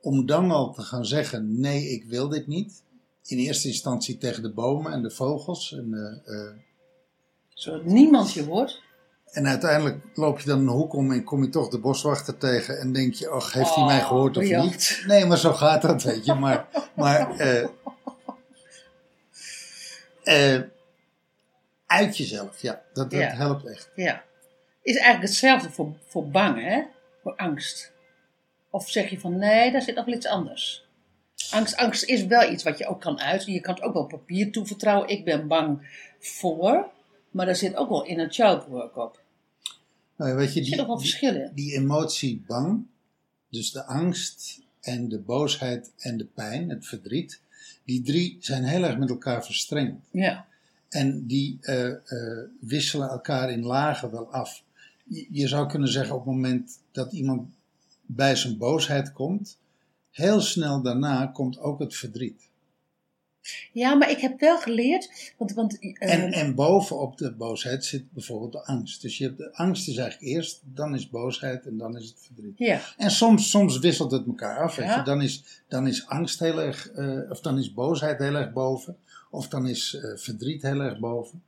om 0.01 0.25
dan 0.25 0.51
al 0.51 0.73
te 0.73 0.81
gaan 0.81 1.05
zeggen: 1.05 1.59
nee, 1.59 1.89
ik 1.89 2.03
wil 2.05 2.29
dit 2.29 2.47
niet. 2.47 2.83
In 3.25 3.37
eerste 3.37 3.67
instantie 3.67 4.17
tegen 4.17 4.43
de 4.43 4.51
bomen 4.51 4.91
en 4.91 5.01
de 5.01 5.11
vogels. 5.11 5.71
En, 5.73 5.93
eh, 6.25 6.35
eh, 6.47 6.53
Zodat 7.53 7.85
niemand 7.85 8.33
je 8.33 8.43
hoort. 8.43 8.81
en 9.31 9.47
uiteindelijk 9.47 10.03
loop 10.13 10.39
je 10.39 10.45
dan 10.49 10.59
een 10.59 10.67
hoek 10.67 10.93
om 10.93 11.11
en 11.11 11.23
kom 11.23 11.43
je 11.43 11.49
toch 11.49 11.69
de 11.69 11.79
boswachter 11.79 12.37
tegen 12.37 12.79
en 12.79 12.93
denk 12.93 13.13
je: 13.13 13.27
ach, 13.27 13.53
heeft 13.53 13.69
hij 13.75 13.83
Oh, 13.83 13.89
mij 13.89 14.01
gehoord 14.01 14.37
of 14.37 14.43
niet? 14.43 15.03
Nee, 15.07 15.25
maar 15.25 15.37
zo 15.37 15.53
gaat 15.53 15.81
dat, 15.81 16.03
weet 16.03 16.25
je. 16.25 16.33
Maar, 16.33 16.67
maar 16.95 17.39
eh, 20.23 20.61
uit 21.85 22.17
jezelf, 22.17 22.61
ja, 22.61 22.81
dat, 22.93 23.11
dat 23.11 23.19
Ja. 23.19 23.27
helpt 23.35 23.65
echt. 23.65 23.89
Ja. 23.95 24.23
Is 24.81 24.95
eigenlijk 24.95 25.27
hetzelfde 25.27 25.69
voor, 25.69 25.95
voor 26.05 26.29
bang, 26.29 26.61
hè? 26.61 26.83
Voor 27.21 27.35
angst. 27.35 27.91
Of 28.69 28.89
zeg 28.89 29.09
je 29.09 29.19
van 29.19 29.37
nee, 29.37 29.71
daar 29.71 29.81
zit 29.81 29.95
nog 29.95 30.05
wel 30.05 30.15
iets 30.15 30.25
anders. 30.25 30.85
Angst, 31.51 31.75
angst 31.75 32.03
is 32.03 32.25
wel 32.25 32.51
iets 32.51 32.63
wat 32.63 32.77
je 32.77 32.87
ook 32.87 33.01
kan 33.01 33.19
uiten. 33.19 33.53
Je 33.53 33.59
kan 33.59 33.73
het 33.73 33.83
ook 33.83 33.93
wel 33.93 34.05
papier 34.05 34.51
toevertrouwen. 34.51 35.09
Ik 35.09 35.25
ben 35.25 35.47
bang 35.47 35.87
voor. 36.19 36.89
Maar 37.31 37.45
daar 37.45 37.55
zit 37.55 37.75
ook 37.75 37.89
wel 37.89 38.05
in 38.05 38.19
een 38.19 38.31
child 38.31 38.65
work 38.65 38.97
op. 38.97 39.21
Nou, 40.15 40.35
weet 40.35 40.53
je, 40.53 40.59
Er 40.59 40.65
zit 40.65 40.79
ook 40.79 40.87
wel 40.87 40.97
die, 40.97 41.09
verschillen. 41.09 41.51
die 41.55 41.73
emotie 41.73 42.43
bang, 42.47 42.85
dus 43.49 43.71
de 43.71 43.85
angst 43.85 44.61
en 44.81 45.09
de 45.09 45.19
boosheid 45.19 45.91
en 45.97 46.17
de 46.17 46.25
pijn, 46.25 46.69
het 46.69 46.87
verdriet, 46.87 47.41
die 47.85 48.01
drie 48.01 48.37
zijn 48.39 48.63
heel 48.63 48.83
erg 48.83 48.97
met 48.97 49.09
elkaar 49.09 49.45
verstrengeld. 49.45 50.01
Ja. 50.11 50.45
En 50.89 51.25
die 51.25 51.57
eh, 51.61 51.87
eh, 51.87 51.97
wisselen 52.59 53.09
elkaar 53.09 53.51
in 53.51 53.63
lagen 53.63 54.11
wel 54.11 54.31
af. 54.33 54.63
Je, 55.29 55.47
zou 55.47 55.67
kunnen 55.67 55.89
zeggen 55.89 56.15
op 56.15 56.25
het 56.25 56.33
moment 56.33 56.79
dat 56.91 57.13
iemand 57.13 57.49
bij 58.05 58.35
zijn 58.35 58.57
boosheid 58.57 59.13
komt, 59.13 59.57
heel 60.11 60.41
snel 60.41 60.81
daarna 60.81 61.25
komt 61.25 61.59
ook 61.59 61.79
het 61.79 61.95
verdriet. 61.95 62.49
ja, 63.73 63.93
maar 63.95 64.09
ik 64.09 64.19
heb 64.19 64.39
wel 64.39 64.59
geleerd. 64.59 65.33
Want, 65.37 65.53
want 65.53 65.79
eh, 65.79 66.13
En, 66.13 66.31
en 66.31 66.55
bovenop 66.55 67.17
de 67.17 67.31
boosheid 67.31 67.85
zit 67.85 68.11
bijvoorbeeld 68.11 68.51
de 68.51 68.65
angst. 68.65 69.01
Dus 69.01 69.17
je 69.17 69.23
hebt 69.23 69.37
de 69.37 69.53
angst 69.53 69.87
is 69.87 69.97
eigenlijk 69.97 70.31
eerst, 70.31 70.61
dan 70.63 70.95
is 70.95 71.09
boosheid 71.09 71.65
en 71.65 71.77
dan 71.77 71.97
is 71.97 72.05
het 72.05 72.19
verdriet. 72.25 72.57
ja. 72.57 72.81
En 72.97 73.11
soms, 73.11 73.49
soms 73.49 73.79
wisselt 73.79 74.11
het 74.11 74.27
elkaar 74.27 74.59
af. 74.63 74.75
Ja. 74.75 75.03
Dan, 75.03 75.21
is, 75.21 75.63
dan 75.67 75.87
is 75.87 76.07
angst 76.07 76.39
heel 76.39 76.61
erg, 76.61 76.91
eh, 76.91 77.29
of 77.29 77.41
dan 77.41 77.57
is 77.57 77.73
boosheid 77.73 78.19
heel 78.19 78.35
erg 78.35 78.53
boven. 78.53 78.97
Of 79.29 79.47
dan 79.47 79.67
is 79.67 79.93
eh, 79.93 80.17
verdriet 80.17 80.61
heel 80.61 80.79
erg 80.79 80.99
boven. 80.99 81.43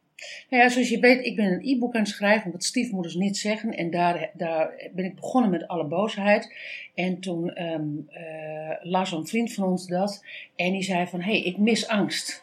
Nou 0.49 0.63
ja, 0.63 0.69
zoals 0.69 0.89
je 0.89 0.99
weet, 0.99 1.25
ik 1.25 1.35
ben 1.35 1.45
een 1.45 1.67
e-book 1.67 1.93
aan 1.93 2.01
het 2.01 2.09
schrijven, 2.09 2.51
wat 2.51 2.63
stiefmoeders 2.63 3.15
niet 3.15 3.37
zeggen. 3.37 3.77
En 3.77 3.91
daar, 3.91 4.29
daar 4.33 4.89
ben 4.93 5.05
ik 5.05 5.15
begonnen 5.15 5.51
met 5.51 5.67
alle 5.67 5.85
boosheid. 5.85 6.53
En 6.95 7.19
toen 7.19 7.53
ehm, 7.53 7.87
eh, 8.09 8.77
las 8.81 9.11
een 9.11 9.27
vriend 9.27 9.53
van 9.53 9.63
ons 9.63 9.87
dat. 9.87 10.25
En 10.55 10.71
die 10.71 10.83
zei 10.83 11.07
van, 11.07 11.21
hé, 11.21 11.31
hey, 11.31 11.41
ik 11.41 11.57
mis 11.57 11.87
angst. 11.87 12.42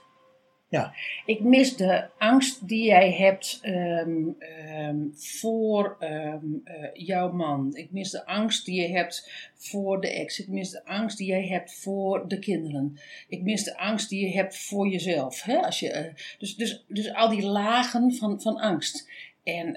Ja. 0.70 0.94
Ik 1.26 1.40
mis 1.40 1.76
de 1.76 2.09
angst 2.18 2.68
die 2.68 2.85
jij 2.85 3.12
hebt 3.12 3.59
ehm, 3.62 4.28
ehm, 4.38 4.98
voor 5.14 5.96
ehm, 5.98 6.44
eh, 6.64 6.88
jouw 6.92 7.33
man. 7.33 7.76
Ik 7.76 7.90
mis 7.90 8.11
de 8.11 8.26
angst 8.26 8.64
die 8.64 8.80
je 8.80 8.88
hebt 8.88 9.30
voor 9.54 10.00
de 10.00 10.09
ex. 10.09 10.40
Ik 10.40 10.48
mis 10.48 10.70
de 10.70 10.85
angst 10.85 11.18
die 11.18 11.26
jij 11.26 11.46
hebt 11.46 11.74
voor 11.74 12.28
de 12.28 12.38
kinderen. 12.38 12.98
Ik 13.28 13.42
mis 13.42 13.64
de 13.64 13.78
angst 13.78 14.09
die 14.09 14.26
je 14.26 14.35
hebt 14.35 14.59
voor 14.59 14.88
jezelf. 14.88 15.42
Hè? 15.42 15.56
Als 15.56 15.80
je, 15.80 15.90
eh, 15.90 16.14
dus, 16.38 16.56
dus, 16.56 16.85
dus 16.88 17.14
al 17.14 17.28
die 17.28 17.46
lagen 17.46 18.12
van, 18.14 18.40
van 18.40 18.56
angst. 18.56 19.09
En 19.42 19.76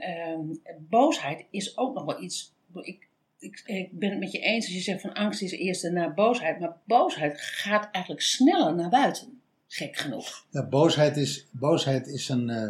boosheid 0.90 1.46
is 1.50 1.78
ook 1.78 1.94
nog 1.94 2.06
wel 2.06 2.22
iets. 2.22 2.54
Ik, 2.82 3.08
ik, 3.40 3.64
ik 3.66 4.00
ben 4.00 4.10
het 4.10 4.20
met 4.20 4.32
je 4.32 4.40
eens 4.40 4.66
als 4.66 4.74
je 4.76 4.82
zegt 4.82 5.02
van 5.02 5.14
angst 5.14 5.42
is 5.42 5.52
eerst 5.52 5.84
en 5.84 5.94
na 5.94 6.14
boosheid. 6.14 6.60
Maar 6.60 6.78
boosheid 6.86 7.42
gaat 7.42 7.90
eigenlijk 7.92 8.24
sneller 8.24 8.76
naar 8.76 8.90
buiten. 8.90 9.42
Gek 9.74 9.98
genoeg. 9.98 10.46
Ja, 10.50 10.68
boosheid 10.68 11.18
is, 11.18 11.48
boosheid 11.52 12.08
is 12.08 12.30
een, 12.30 12.50
eh, 12.50 12.70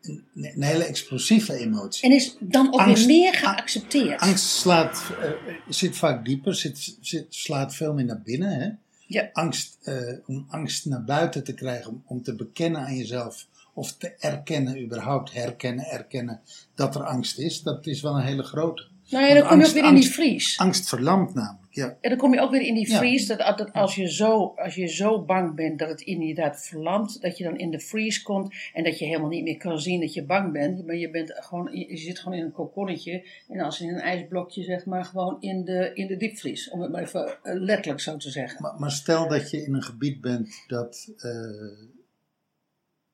een, 0.00 0.24
een 0.32 0.62
hele 0.62 0.84
explosieve 0.84 1.54
emotie. 1.54 2.04
En 2.04 2.14
is 2.14 2.36
dan 2.40 2.66
ook 2.66 2.80
Angst- 2.80 3.06
weer 3.06 3.16
meer 3.16 3.34
geaccepteerd. 3.34 4.20
Angst 4.20 4.44
slaat, 4.44 5.10
eh, 5.20 5.30
zit 5.68 5.96
vaak 5.96 6.24
dieper, 6.24 6.54
zit, 6.54 6.96
zit, 7.00 7.26
slaat 7.28 7.74
veel 7.74 7.94
meer 7.94 8.04
naar 8.04 8.22
binnen. 8.22 8.60
Hè? 8.60 8.68
Ja. 9.06 9.30
Angst, 9.32 9.78
eh, 9.82 9.96
om 10.26 10.46
angst 10.48 10.86
naar 10.86 11.04
buiten 11.04 11.44
te 11.44 11.54
krijgen, 11.54 11.90
om, 11.90 12.02
om 12.06 12.22
te 12.22 12.34
bekennen 12.34 12.80
aan 12.80 12.96
jezelf 12.96 13.46
of 13.74 13.96
te 13.96 14.14
erkennen, 14.18 14.82
überhaupt 14.82 15.32
herkennen, 15.32 15.84
erkennen 15.84 16.40
dat 16.74 16.94
er 16.94 17.04
angst 17.04 17.38
is, 17.38 17.62
dat 17.62 17.86
is 17.86 18.00
wel 18.00 18.16
een 18.16 18.24
hele 18.24 18.42
grote. 18.42 18.86
Nou 19.10 19.26
ja, 19.26 19.34
dan 19.34 19.48
kom 19.48 19.60
je 19.60 19.66
ook 19.66 19.72
weer 19.72 19.84
in 19.84 19.94
die 19.94 20.10
vries. 20.10 20.58
Angst 20.58 20.88
verlamt 20.88 21.34
namelijk, 21.34 21.59
ja. 21.72 21.96
En 22.00 22.10
dan 22.10 22.18
kom 22.18 22.34
je 22.34 22.40
ook 22.40 22.50
weer 22.50 22.60
in 22.60 22.74
die 22.74 22.94
freeze, 22.94 23.36
dat, 23.36 23.58
dat 23.58 23.72
als, 23.72 23.94
je 23.94 24.12
zo, 24.12 24.54
als 24.56 24.74
je 24.74 24.86
zo 24.86 25.24
bang 25.24 25.54
bent 25.54 25.78
dat 25.78 25.88
het 25.88 26.00
inderdaad 26.00 26.66
verlamt, 26.66 27.20
dat 27.20 27.38
je 27.38 27.44
dan 27.44 27.58
in 27.58 27.70
de 27.70 27.80
freeze 27.80 28.22
komt 28.22 28.54
en 28.72 28.84
dat 28.84 28.98
je 28.98 29.04
helemaal 29.04 29.28
niet 29.28 29.42
meer 29.42 29.56
kan 29.56 29.80
zien 29.80 30.00
dat 30.00 30.14
je 30.14 30.24
bang 30.24 30.52
bent. 30.52 30.86
Maar 30.86 30.96
je, 30.96 31.10
bent 31.10 31.32
gewoon, 31.34 31.68
je 31.72 31.96
zit 31.96 32.18
gewoon 32.18 32.38
in 32.38 32.44
een 32.44 32.52
kokonnetje 32.52 33.26
en 33.48 33.60
als 33.60 33.80
in 33.80 33.88
een 33.88 34.00
ijsblokje, 34.00 34.62
zeg 34.62 34.86
maar, 34.86 35.04
gewoon 35.04 35.36
in 35.40 35.64
de, 35.64 35.90
in 35.94 36.06
de 36.06 36.16
diepvries. 36.16 36.70
Om 36.70 36.80
het 36.80 36.90
maar 36.90 37.02
even 37.02 37.38
eh, 37.42 37.60
letterlijk 37.60 38.00
zo 38.00 38.16
te 38.16 38.30
zeggen. 38.30 38.62
Maar, 38.62 38.74
maar 38.78 38.92
stel 38.92 39.28
dat 39.28 39.50
je 39.50 39.64
in 39.64 39.74
een 39.74 39.82
gebied 39.82 40.20
bent 40.20 40.64
dat, 40.66 41.12
eh, 41.16 41.88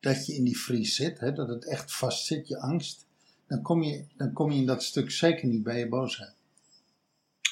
dat 0.00 0.26
je 0.26 0.34
in 0.34 0.44
die 0.44 0.58
vries 0.58 0.94
zit, 0.94 1.20
hè, 1.20 1.32
dat 1.32 1.48
het 1.48 1.68
echt 1.68 1.94
vast 1.94 2.26
zit, 2.26 2.48
je 2.48 2.60
angst, 2.60 3.06
dan 3.46 3.62
kom, 3.62 3.82
je, 3.82 4.04
dan 4.16 4.32
kom 4.32 4.50
je 4.50 4.58
in 4.58 4.66
dat 4.66 4.82
stuk 4.82 5.10
zeker 5.10 5.48
niet 5.48 5.62
bij 5.62 5.78
je 5.78 5.88
boosheid. 5.88 6.35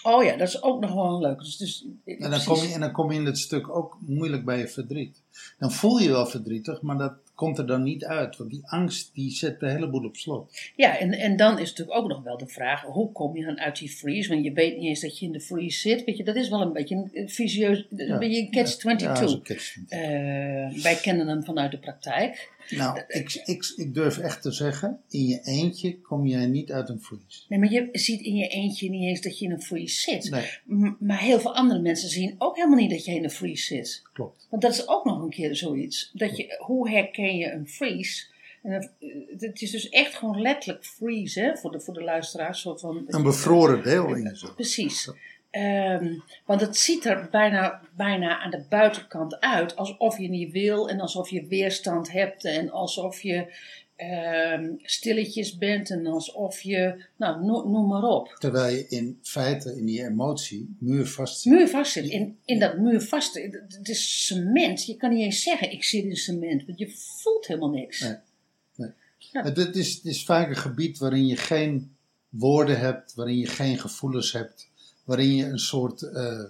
Oh 0.07 0.25
ja, 0.25 0.37
dat 0.37 0.49
is 0.49 0.63
ook 0.63 0.81
nog 0.81 0.95
wel 0.95 1.15
een 1.15 1.21
leuk. 1.21 1.39
Dus, 1.39 1.57
dus, 1.57 1.85
En 2.05 2.31
dan, 2.31 2.45
kom 2.45 2.57
je, 2.57 2.73
en 2.73 2.81
dan 2.81 2.93
kom 2.93 3.13
je 3.13 3.19
in 3.19 3.27
het 3.27 3.39
stuk 3.39 3.69
ook 3.69 3.99
moeilijk 4.07 4.45
bij 4.45 4.59
je 4.59 4.69
verdriet. 4.69 5.23
Dan 5.59 5.73
voel 5.73 5.99
je 5.99 6.11
wel 6.11 6.27
verdrietig, 6.27 6.83
maar 6.83 6.99
dat 6.99 7.13
komt 7.35 7.59
er 7.59 7.67
dan 7.67 7.83
niet 7.83 8.05
uit. 8.05 8.37
Want 8.37 8.51
die 8.51 8.63
angst 8.65 9.11
die 9.15 9.31
zet 9.31 9.61
de 9.61 9.71
hele 9.71 9.89
boel 9.89 10.05
op 10.05 10.17
slot. 10.17 10.51
Ja, 10.77 10.99
en, 10.99 11.13
en 11.13 11.37
dan 11.37 11.59
is 11.59 11.69
natuurlijk 11.69 11.99
ook 11.99 12.09
nog 12.09 12.23
wel 12.23 12.39
de 12.39 12.47
vraag: 12.47 12.83
hoe 12.83 13.13
kom 13.13 13.37
je 13.37 13.45
dan 13.45 13.59
uit 13.59 13.79
die 13.79 13.91
freeze? 13.91 14.29
Want 14.29 14.45
je 14.45 14.53
weet 14.53 14.77
niet 14.77 14.87
eens 14.87 15.01
dat 15.01 15.19
je 15.19 15.27
in 15.27 15.33
de 15.33 15.41
freeze 15.41 15.79
zit. 15.79 16.05
Weet 16.05 16.17
je, 16.17 16.25
dat 16.25 16.37
is 16.37 16.49
wel 16.49 16.61
een 16.61 16.73
beetje 16.73 17.11
een 17.13 17.29
visieus, 17.29 17.87
een 17.91 18.19
beetje 18.19 18.41
een 18.41 18.51
catch-22. 18.51 19.03
Ja, 19.03 19.15
dat 19.15 19.23
is 19.23 19.33
een 19.33 19.43
catch-22. 19.43 19.89
Eh, 19.89 20.83
wij 20.83 20.99
kennen 21.03 21.29
hem 21.29 21.45
vanuit 21.45 21.71
de 21.71 21.79
praktijk. 21.79 22.53
Nou, 22.71 23.03
ik, 23.09 23.43
ik, 23.45 23.73
ik 23.77 23.95
durf 23.95 24.19
echt 24.19 24.43
te 24.43 24.53
zeggen, 24.53 25.01
in 25.09 25.27
je 25.27 25.41
eentje 25.45 26.01
kom 26.01 26.27
jij 26.27 26.47
niet 26.47 26.73
uit 26.73 26.89
een 26.89 27.01
freeze. 27.01 27.43
Nee, 27.49 27.59
maar 27.59 27.71
je 27.73 27.89
ziet 27.93 28.21
in 28.21 28.35
je 28.37 28.49
eentje 28.49 28.91
niet 28.91 29.03
eens 29.03 29.21
dat 29.21 29.39
je 29.39 29.45
in 29.45 29.51
een 29.51 29.63
freeze 29.63 30.01
zit. 30.01 30.31
Nee, 30.31 30.95
Maar 30.99 31.19
heel 31.21 31.41
veel 31.41 31.55
andere 31.55 31.81
mensen 31.81 32.09
zien 32.09 32.35
ook 32.39 32.57
helemaal 32.57 32.79
niet 32.79 32.91
dat 32.91 33.05
je 33.05 33.15
in 33.15 33.25
een 33.25 33.31
freeze 33.31 33.65
zit. 33.65 34.03
klopt. 34.13 34.47
Want 34.51 34.63
dat 34.63 34.73
is 34.73 34.89
ook 34.89 35.05
nog 35.05 35.23
een 35.23 35.31
keer 35.31 35.57
zoiets. 35.57 36.11
Dat 36.13 36.37
je, 36.37 36.57
hoe 36.67 36.91
herken 36.91 37.37
je 37.37 37.51
een 37.53 37.69
freeze? 37.69 38.25
En 38.63 38.73
dat- 38.73 38.91
eh, 39.01 39.09
het 39.39 39.63
is 39.63 39.71
dus 39.71 39.89
echt 39.89 40.15
gewoon 40.15 40.41
letterlijk 40.41 40.85
freeze, 40.85 41.41
hè, 41.41 41.57
voor 41.57 41.71
de, 41.73 41.81
voor 41.81 41.95
de 41.95 42.03
luisteraars. 42.03 42.61
Zo 42.63 42.77
van, 42.77 43.05
Een 43.07 43.23
bevroren 43.23 43.83
deel 43.83 44.15
in 44.15 44.23
jezelf. 44.23 44.55
Precies. 44.55 45.11
Ehm, 45.55 46.19
want 46.45 46.61
het 46.61 46.77
ziet 46.77 47.05
er 47.05 47.29
bijna, 47.31 47.81
bijna 47.97 48.41
aan 48.41 48.51
de 48.51 48.65
buitenkant 48.69 49.41
uit 49.41 49.77
alsof 49.77 50.19
je 50.19 50.29
niet 50.29 50.53
wil 50.53 50.89
en 50.89 51.01
alsof 51.01 51.31
je 51.31 51.47
weerstand 51.47 52.13
hebt 52.13 52.45
en 52.45 52.71
alsof 52.71 53.23
je 53.23 53.55
ehm, 53.97 54.73
stilletjes 54.83 55.59
bent 55.59 55.91
en 55.91 56.07
alsof 56.07 56.61
je, 56.61 57.05
nou 57.17 57.45
no- 57.45 57.69
noem 57.69 57.89
maar 57.89 58.03
op. 58.03 58.37
Terwijl 58.39 58.75
je 58.75 58.87
in 58.89 59.19
feite 59.23 59.77
in 59.77 59.87
die 59.87 60.07
emotie 60.07 60.77
muurvast 60.79 61.41
zit. 61.41 61.53
Muur 61.53 61.69
vast 61.69 61.93
zit. 61.93 62.05
In, 62.07 62.39
in 62.45 62.59
dat 62.59 62.79
muur 62.79 63.01
vast. 63.01 63.35
Het 63.35 63.89
is 63.89 64.27
cement. 64.27 64.87
Je 64.87 64.97
kan 64.97 65.11
niet 65.11 65.25
eens 65.25 65.43
zeggen 65.43 65.73
ik 65.73 65.85
zit 65.85 66.05
in 66.05 66.17
cement, 66.17 66.67
want 66.67 66.79
je 66.79 66.91
voelt 66.91 67.47
helemaal 67.47 67.71
niks. 67.71 68.01
Nee. 68.01 68.91
Het 69.31 69.77
is, 69.77 69.95
het 69.95 70.05
is 70.05 70.25
vaak 70.25 70.49
een 70.49 70.57
gebied 70.57 70.99
waarin 70.99 71.27
je 71.27 71.37
geen 71.37 71.97
woorden 72.29 72.79
hebt, 72.79 73.15
waarin 73.15 73.39
je 73.39 73.47
geen 73.47 73.79
gevoelens 73.79 74.33
hebt, 74.33 74.69
waarin 75.05 75.35
je 75.35 75.45
een 75.45 75.59
soort 75.59 76.03
eh, 76.03 76.41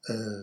eh, 0.00 0.42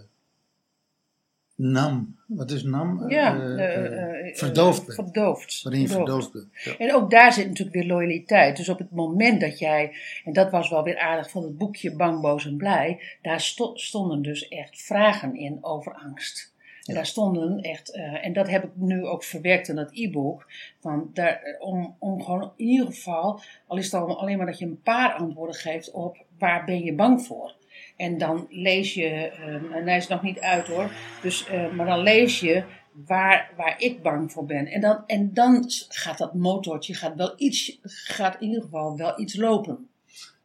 nam, 1.55 2.15
wat 2.27 2.51
is 2.51 2.63
nam? 2.63 3.09
Ja, 3.09 3.39
Eh, 3.39 4.27
eh, 4.29 4.35
verdoofd 4.35 4.85
bent. 4.85 4.93
Verdoofd. 4.95 5.61
waarin 5.63 5.81
je 5.81 5.87
Verdoofd. 5.87 6.31
bent. 6.33 6.47
Ja. 6.63 6.77
En 6.77 6.93
ook 6.93 7.11
daar 7.11 7.33
zit 7.33 7.47
natuurlijk 7.47 7.75
weer 7.75 7.85
loyaliteit. 7.85 8.57
Dus 8.57 8.69
op 8.69 8.77
het 8.77 8.91
moment 8.91 9.41
dat 9.41 9.59
jij, 9.59 9.95
en 10.25 10.33
dat 10.33 10.51
was 10.51 10.69
wel 10.69 10.83
weer 10.83 10.99
aardig 10.99 11.29
van 11.29 11.43
het 11.43 11.57
boekje 11.57 11.95
Bang, 11.95 12.21
Boos 12.21 12.45
en 12.45 12.57
Blij, 12.57 12.99
daar 13.21 13.41
sto- 13.41 13.75
stonden 13.75 14.21
dus 14.21 14.47
echt 14.47 14.81
vragen 14.81 15.35
in 15.35 15.57
over 15.61 15.93
angst. 15.93 16.53
En 16.83 16.93
Ja. 16.93 16.93
daar 16.93 17.05
stonden 17.05 17.61
echt, 17.61 17.91
en 18.21 18.33
dat 18.33 18.49
heb 18.49 18.63
ik 18.63 18.69
nu 18.75 19.05
ook 19.05 19.23
verwerkt 19.23 19.67
in 19.67 19.75
dat 19.75 19.89
e-book, 19.93 20.47
van 20.79 21.09
daar, 21.13 21.55
om, 21.59 21.95
om 21.99 22.23
gewoon 22.23 22.51
in 22.55 22.65
ieder 22.67 22.85
geval, 22.85 23.41
al 23.67 23.77
is 23.77 23.85
het 23.85 23.93
al 23.93 24.19
alleen 24.19 24.37
maar 24.37 24.45
dat 24.45 24.59
je 24.59 24.65
een 24.65 24.81
paar 24.81 25.13
antwoorden 25.13 25.55
geeft 25.55 25.91
op 25.91 26.24
waar 26.39 26.65
ben 26.65 26.83
je 26.83 26.95
bang 26.95 27.21
voor. 27.21 27.55
En 27.95 28.17
dan 28.17 28.47
lees 28.49 28.93
je, 28.93 29.07
eh, 29.07 29.53
en 29.53 29.87
hij 29.87 29.97
is 29.97 30.07
nog 30.07 30.21
niet 30.21 30.39
uit 30.39 30.67
hoor, 30.67 30.91
dus, 31.21 31.47
eh, 31.47 31.73
maar 31.73 31.85
dan 31.85 31.99
lees 31.99 32.39
je 32.39 32.63
waar, 33.05 33.51
waar 33.57 33.81
ik 33.81 34.01
bang 34.01 34.31
voor 34.31 34.45
ben. 34.45 34.67
En 34.67 34.81
dan, 34.81 35.03
en 35.05 35.33
dan 35.33 35.65
gaat 35.87 36.17
dat 36.17 36.33
motortje 36.33 36.93
gaat 36.93 37.15
wel 37.15 37.33
iets, 37.37 37.79
gaat 37.83 38.41
in 38.41 38.47
ieder 38.47 38.63
geval 38.63 38.97
wel 38.97 39.19
iets 39.19 39.35
lopen. 39.35 39.89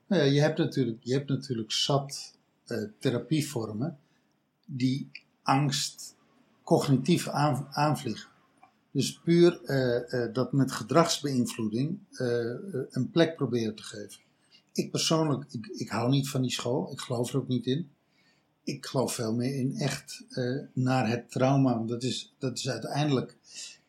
Nou 0.06 0.22
ja, 0.22 0.32
je 0.32 0.40
hebt 0.40 0.58
natuurlijk, 0.58 0.98
je 1.02 1.12
hebt 1.12 1.28
natuurlijk 1.28 1.72
zat 1.72 2.38
eh, 2.66 2.78
therapievormen 2.98 3.98
die 4.66 5.10
angst 5.42 6.16
cognitief 6.62 7.28
aan, 7.28 7.66
aanvliegen. 7.70 8.28
Dus 8.90 9.20
puur 9.24 9.60
eh, 9.64 10.32
dat 10.32 10.52
met 10.52 10.72
gedragsbeïnvloeding 10.72 11.98
een 12.90 13.10
plek 13.10 13.36
proberen 13.36 13.74
te 13.74 13.82
geven. 13.82 14.20
Ik 14.72 14.90
persoonlijk, 14.90 15.44
ik, 15.50 15.66
ik 15.66 15.88
hou 15.88 16.10
niet 16.10 16.28
van 16.28 16.42
die 16.42 16.50
school. 16.50 16.92
Ik 16.92 17.00
geloof 17.00 17.32
er 17.32 17.38
ook 17.38 17.48
niet 17.48 17.66
in. 17.66 17.90
Ik 18.64 18.86
geloof 18.86 19.14
veel 19.14 19.34
meer 19.34 19.54
in 19.54 19.76
echt 19.76 20.24
eh, 20.30 20.58
naar 20.72 21.08
het 21.08 21.30
trauma. 21.30 21.74
Want 21.74 21.88
dat 21.88 22.02
is, 22.02 22.34
dat 22.38 22.58
is 22.58 22.68
uiteindelijk, 22.68 23.36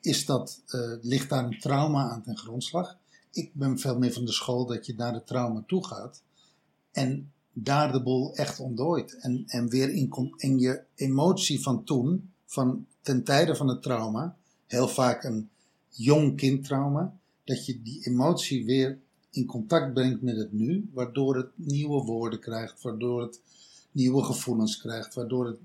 is 0.02 0.26
dat, 0.26 0.62
eh, 0.68 0.92
ligt 1.02 1.30
daar 1.30 1.44
een 1.44 1.60
trauma 1.60 2.10
aan 2.10 2.24
ten 2.24 2.38
grondslag. 2.38 2.98
Ik 3.32 3.54
ben 3.54 3.80
veel 3.80 3.98
meer 3.98 4.14
van 4.14 4.26
de 4.26 4.32
school 4.32 4.66
dat 4.66 4.86
je 4.86 4.96
naar 4.96 5.14
het 5.14 5.28
trauma 5.28 5.64
toe 5.68 5.86
gaat. 5.86 6.22
En 6.92 7.32
daar 7.54 7.92
de 7.92 8.04
boel 8.04 8.36
echt 8.36 8.60
ontdooit. 8.60 9.18
En, 9.18 9.44
en 9.48 9.70
weer 9.70 9.90
in, 9.90 10.34
in 10.38 10.60
je 10.60 10.84
emotie 10.96 11.62
van 11.62 11.84
toen, 11.84 12.32
van 12.46 12.86
ten 13.02 13.24
tijde 13.24 13.56
van 13.56 13.68
het 13.68 13.82
trauma, 13.82 14.38
heel 14.68 14.88
vaak 14.88 15.24
een 15.24 15.50
jong 15.90 16.38
kindtrauma, 16.38 17.18
dat 17.44 17.66
je 17.66 17.82
die 17.82 18.06
emotie 18.06 18.66
weer 18.66 19.00
in 19.32 19.46
contact 19.46 19.94
brengt 19.94 20.22
met 20.22 20.38
het 20.38 20.52
nu, 20.52 20.90
waardoor 20.94 21.36
het 21.36 21.50
nieuwe 21.56 22.04
woorden 22.04 22.40
krijgt, 22.40 22.82
waardoor 22.82 23.22
het 23.22 23.42
nieuwe 23.92 24.24
gevoelens 24.24 24.78
krijgt, 24.78 25.14
waardoor 25.14 25.46
het 25.46 25.58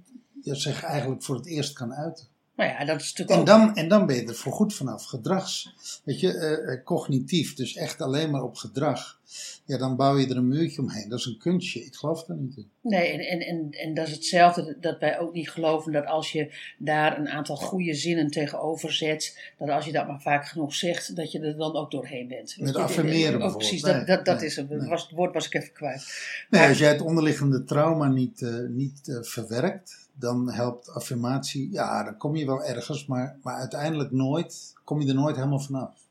ja, 0.43 0.55
zich 0.55 0.83
eigenlijk 0.83 1.23
voor 1.23 1.37
het 1.37 1.47
eerst 1.47 1.73
kan 1.73 1.95
uiten. 1.95 2.27
Ja, 2.57 2.85
dat 2.85 3.01
is 3.01 3.13
natuurlijk 3.15 3.31
En 3.31 3.39
ook... 3.39 3.47
dan, 3.47 3.77
en 3.77 3.89
dan 3.89 4.07
ben 4.07 4.17
je 4.17 4.25
er 4.27 4.35
voor 4.35 4.53
goed 4.53 4.75
vanaf. 4.75 5.05
Gedrags, 5.05 5.75
weet 6.05 6.21
je, 6.21 6.33
eh, 6.33 6.73
eh, 6.73 6.85
cognitief, 6.85 7.55
dus 7.55 7.75
echt 7.77 8.01
alleen 8.01 8.31
maar 8.31 8.43
op 8.43 8.57
gedrag. 8.57 9.21
Ja, 9.65 9.79
dan 9.79 9.97
bouw 9.97 10.17
je 10.19 10.27
er 10.29 10.37
een 10.37 10.49
muurtje 10.49 10.83
omheen. 10.83 11.09
Dat 11.09 11.19
is 11.19 11.25
een 11.25 11.39
kunstje. 11.39 11.85
Ik 11.85 11.95
geloof 11.95 12.25
daar 12.25 12.37
niet 12.37 12.57
in. 12.57 12.69
Nee, 12.81 13.09
en, 13.09 13.21
en, 13.21 13.41
en, 13.41 13.71
en 13.71 13.95
dat 13.95 14.07
is 14.07 14.13
hetzelfde 14.13 14.77
dat 14.81 14.99
wij 14.99 15.19
ook 15.19 15.33
niet 15.33 15.51
geloven 15.51 15.93
dat 15.93 16.07
als 16.07 16.33
je 16.33 16.55
daar 16.79 17.19
een 17.19 17.29
aantal 17.29 17.57
goede 17.57 17.95
zinnen 17.95 18.31
tegenover 18.31 18.93
zet, 18.93 19.53
dat 19.59 19.69
als 19.69 19.85
je 19.85 19.93
dat 19.93 20.07
maar 20.07 20.21
vaak 20.21 20.47
genoeg 20.49 20.75
zegt, 20.75 21.17
dat 21.17 21.33
je 21.33 21.41
er 21.41 21.57
dan 21.57 21.77
ook 21.77 21.91
doorheen 21.91 22.29
bent. 22.29 22.57
Met 22.59 22.77
affirmeren 22.77 23.21
bijvoorbeeld. 23.23 23.57
Precies, 23.57 23.83
Nee, 23.83 23.95
dat, 23.95 24.07
dat, 24.07 24.25
dat 24.25 24.37
nee, 24.39 24.47
is 24.47 24.57
het. 24.57 24.69
nee. 24.69 24.89
Was, 24.89 25.03
het 25.03 25.11
woord 25.11 25.33
was 25.35 25.47
ik 25.47 25.55
even 25.55 25.73
kwijt. 25.73 26.05
Nee, 26.51 26.61
Maar- 26.61 26.69
als 26.71 26.79
jij 26.79 26.89
het 26.89 27.01
onderliggende 27.03 27.65
trauma 27.65 28.09
niet, 28.09 28.43
eh, 28.43 28.55
niet 28.69 29.19
verwerkt, 29.23 30.06
dan 30.19 30.53
helpt 30.53 30.89
affirmatie. 30.89 31.71
Ja, 31.73 32.05
dan 32.05 32.17
kom 32.17 32.37
je 32.37 32.47
wel 32.47 32.65
ergens, 32.65 33.07
maar, 33.07 33.39
maar 33.43 33.55
uiteindelijk 33.55 34.11
nooit, 34.11 34.75
kom 34.85 35.01
je 35.01 35.09
er 35.09 35.15
nooit 35.15 35.37
helemaal 35.37 35.61
vanaf. 35.61 36.05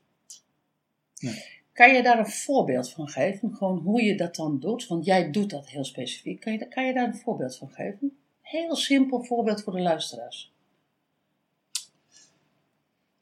Kan 1.73 1.93
je 1.93 2.03
daar 2.03 2.19
een 2.19 2.29
voorbeeld 2.29 2.91
van 2.91 3.07
geven? 3.07 3.55
Gewoon 3.55 3.77
hoe 3.77 4.03
je 4.03 4.17
dat 4.17 4.35
dan 4.35 4.59
doet? 4.59 4.87
Want 4.87 5.05
jij 5.05 5.31
doet 5.31 5.49
dat 5.49 5.67
heel 5.67 5.83
specifiek. 5.83 6.39
Kan 6.39 6.53
je, 6.53 6.67
kan 6.67 6.85
je 6.85 6.93
daar 6.93 7.07
een 7.07 7.17
voorbeeld 7.17 7.57
van 7.57 7.69
geven? 7.69 8.17
Heel 8.41 8.75
simpel 8.75 9.23
voorbeeld 9.23 9.63
voor 9.63 9.73
de 9.73 9.81
luisteraars. 9.81 10.53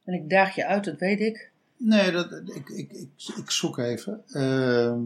En 0.04 0.14
ik 0.14 0.30
daag 0.30 0.56
je 0.56 0.66
uit, 0.66 0.84
dat 0.84 1.00
weet 1.00 1.20
ik. 1.20 1.52
Nee, 1.78 2.12
dat, 2.12 2.32
ik, 2.32 2.70
ik, 2.70 2.92
ik, 2.92 3.10
ik 3.38 3.52
zoek 3.52 3.78
even. 3.78 4.24
Ehm, 4.28 5.02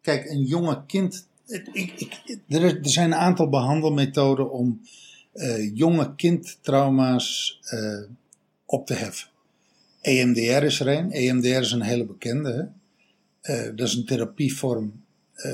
kijk, 0.00 0.30
een 0.30 0.42
jonge 0.42 0.86
kind. 0.86 1.28
Ik, 1.46 1.68
ik, 1.72 2.38
er, 2.48 2.62
er 2.62 2.88
zijn 2.88 3.12
een 3.12 3.18
aantal 3.18 3.48
behandelmethoden 3.48 4.50
om 4.50 4.80
eh, 5.32 5.76
jonge 5.76 6.14
kindtrauma's 6.14 7.58
eh, 7.62 8.02
op 8.64 8.86
te 8.86 8.94
heffen. 8.94 9.28
EMDR 10.00 10.62
is 10.62 10.80
er 10.80 10.88
een. 10.88 11.12
EMDR 11.12 11.46
is 11.46 11.72
een 11.72 11.82
hele 11.82 12.04
bekende. 12.04 12.52
Hè? 12.52 13.54
Eh, 13.54 13.76
dat 13.76 13.88
is 13.88 13.94
een 13.94 14.06
therapievorm 14.06 15.04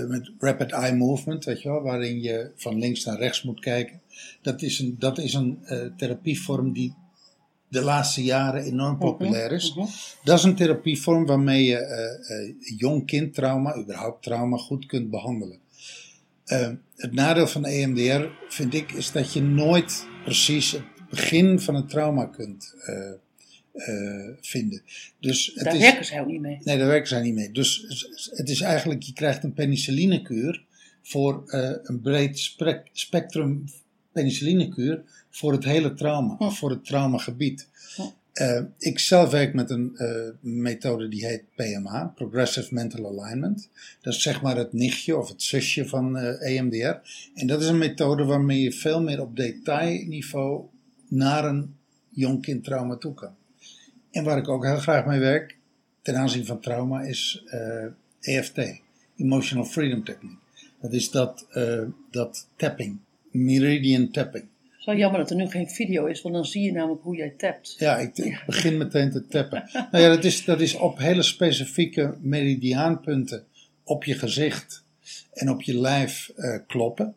met 0.08 0.30
rapid 0.38 0.72
eye 0.72 0.94
movement, 0.94 1.44
weet 1.44 1.62
je 1.62 1.68
wel, 1.68 1.82
waarin 1.82 2.20
je 2.20 2.50
van 2.56 2.78
links 2.78 3.04
naar 3.04 3.18
rechts 3.18 3.42
moet 3.42 3.60
kijken. 3.60 4.00
Dat 4.42 4.62
is 4.62 4.78
een, 4.78 4.96
dat 4.98 5.18
is 5.18 5.34
een 5.34 5.58
therapievorm 5.96 6.72
die 6.72 6.94
de 7.72 7.82
laatste 7.82 8.22
jaren 8.22 8.62
enorm 8.62 8.98
populair 8.98 9.52
is. 9.52 9.74
Mhm. 9.74 9.86
Dat 10.24 10.38
is 10.38 10.44
een 10.44 10.54
therapievorm 10.54 11.26
waarmee 11.26 11.64
je 11.64 11.76
eh, 11.76 12.78
jong 12.78 13.06
kindtrauma, 13.06 13.76
überhaupt 13.76 14.22
trauma, 14.22 14.56
goed 14.56 14.86
kunt 14.86 15.10
behandelen. 15.10 15.58
Eh, 16.60 16.70
het 16.96 17.12
nadeel 17.12 17.46
van 17.46 17.64
EMDR, 17.66 18.26
vind 18.48 18.74
ik, 18.74 18.92
is 18.92 19.12
dat 19.12 19.32
je 19.32 19.42
nooit 19.42 20.06
precies 20.24 20.70
het 20.72 20.82
begin 21.10 21.60
van 21.60 21.74
het 21.74 21.88
trauma 21.88 22.24
kunt 22.24 22.74
eh, 22.84 23.10
eh, 23.72 24.34
vinden. 24.40 24.82
Dus 25.20 25.50
het 25.54 25.64
Daar 25.64 25.74
is, 25.74 25.80
werken 25.80 26.04
ze 26.04 26.20
ook 26.20 26.26
niet 26.26 26.40
mee. 26.40 26.58
Nee, 26.64 26.78
daar 26.78 26.86
werken 26.86 27.08
zij 27.08 27.22
niet 27.22 27.34
mee. 27.34 27.50
Dus 27.52 27.86
het 28.36 28.48
is 28.48 28.60
eigenlijk, 28.60 29.02
je 29.02 29.12
krijgt 29.12 29.44
een 29.44 29.52
penicillinekuur 29.54 30.64
voor 31.02 31.42
eh, 31.46 31.70
een 31.82 32.00
breed 32.00 32.38
spek- 32.38 32.88
spectrum 32.92 33.64
penicillinekuur 34.12 35.02
voor 35.30 35.52
het 35.52 35.64
hele 35.64 35.94
trauma, 35.94 36.36
Hm. 36.38 36.48
voor 36.50 36.70
het 36.70 36.84
traumagebied. 36.84 37.68
Hm. 37.96 38.02
Eh, 38.32 38.60
ik 38.78 38.98
zelf 38.98 39.30
werk 39.30 39.54
met 39.54 39.70
een 39.70 39.96
eh, 39.96 40.28
methode 40.40 41.08
die 41.08 41.26
heet 41.26 41.44
PMA, 41.54 42.12
Progressive 42.14 42.74
Mental 42.74 43.06
Alignment. 43.06 43.70
Dat 44.00 44.14
is 44.14 44.22
zeg 44.22 44.42
maar 44.42 44.56
het 44.56 44.72
nichtje 44.72 45.16
of 45.16 45.28
het 45.28 45.42
zusje 45.42 45.88
van 45.88 46.16
eh, 46.16 46.56
EMDR. 46.56 47.08
En 47.34 47.46
dat 47.46 47.60
is 47.60 47.68
een 47.68 47.78
methode 47.78 48.24
waarmee 48.24 48.60
je 48.60 48.72
veel 48.72 49.02
meer 49.02 49.20
op 49.20 49.36
detailniveau 49.36 50.64
naar 51.08 51.44
een 51.44 51.76
jong 52.08 52.42
kind 52.42 52.64
trauma 52.64 52.96
toe 52.96 53.14
kan. 53.14 53.34
En 54.10 54.24
waar 54.24 54.38
ik 54.38 54.48
ook 54.48 54.64
heel 54.64 54.76
graag 54.76 55.06
mee 55.06 55.20
werk, 55.20 55.56
ten 56.02 56.16
aanzien 56.16 56.46
van 56.46 56.60
trauma, 56.60 57.02
is 57.02 57.44
EFT, 58.20 58.58
Emotional 59.16 59.64
Freedom 59.64 60.04
Technique. 60.04 60.38
Dat 60.80 60.92
is 60.92 61.10
dat, 61.10 61.46
dat 62.10 62.46
tapping, 62.56 62.98
meridian 63.30 64.10
tapping. 64.10 64.44
Zo 64.82 64.94
jammer 64.94 65.20
dat 65.20 65.30
er 65.30 65.36
nu 65.36 65.50
geen 65.50 65.68
video 65.68 66.06
is, 66.06 66.22
want 66.22 66.34
dan 66.34 66.44
zie 66.44 66.62
je 66.62 66.72
namelijk 66.72 67.02
hoe 67.02 67.16
jij 67.16 67.30
tapt. 67.30 67.74
Ja, 67.78 67.98
ik, 67.98 68.42
begin 68.46 68.76
meteen 68.76 69.10
te 69.10 69.26
tappen. 69.26 69.68
nou 69.72 70.04
ja, 70.04 70.08
dat 70.08 70.24
is, 70.24 70.44
dat 70.44 70.60
is 70.60 70.74
op 70.74 70.98
hele 70.98 71.22
specifieke 71.22 72.16
meridiaanpunten 72.20 73.44
op 73.82 74.04
je 74.04 74.14
gezicht 74.14 74.84
en 75.32 75.50
op 75.50 75.62
je 75.62 75.78
lijf 75.80 76.28
eh, 76.36 76.58
kloppen. 76.66 77.14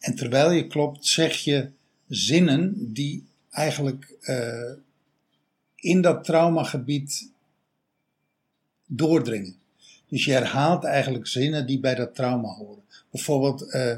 En 0.00 0.14
terwijl 0.14 0.50
je 0.50 0.66
klopt, 0.66 1.06
zeg 1.06 1.36
je 1.36 1.70
zinnen 2.08 2.92
die 2.92 3.24
eigenlijk 3.50 4.16
eh, 4.20 4.72
in 5.76 6.00
dat 6.00 6.24
traumagebied 6.24 7.30
doordringen. 8.86 9.56
Dus 10.08 10.24
je 10.24 10.32
herhaalt 10.32 10.84
eigenlijk 10.84 11.26
zinnen 11.26 11.66
die 11.66 11.80
bij 11.80 11.94
dat 11.94 12.14
trauma 12.14 12.48
horen. 12.48 12.84
Bijvoorbeeld 13.10 13.70
eh, 13.70 13.96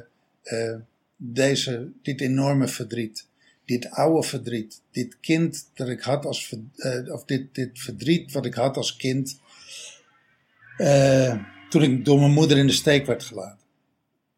deze, 1.21 1.93
dit 2.03 2.21
enorme 2.21 2.69
verdriet, 2.69 3.29
dit 3.65 3.91
oude 3.91 4.27
verdriet, 4.29 4.83
dit 4.91 5.21
kind 5.21 5.71
dat 5.75 5.89
ik 5.89 6.01
had 6.01 6.25
als 6.25 6.57
eh, 6.77 7.13
of 7.13 7.25
dit, 7.25 7.55
dit 7.55 7.79
verdriet 7.79 8.33
wat 8.33 8.47
ik 8.47 8.55
had 8.55 8.77
als 8.77 8.97
kind 8.97 9.41
eh, 10.77 11.45
toen 11.69 11.83
ik 11.83 12.05
door 12.05 12.19
mijn 12.19 12.33
moeder 12.33 12.59
in 12.59 12.67
de 12.67 12.73
steek 12.73 13.07
werd 13.07 13.23
gelaten. 13.25 13.67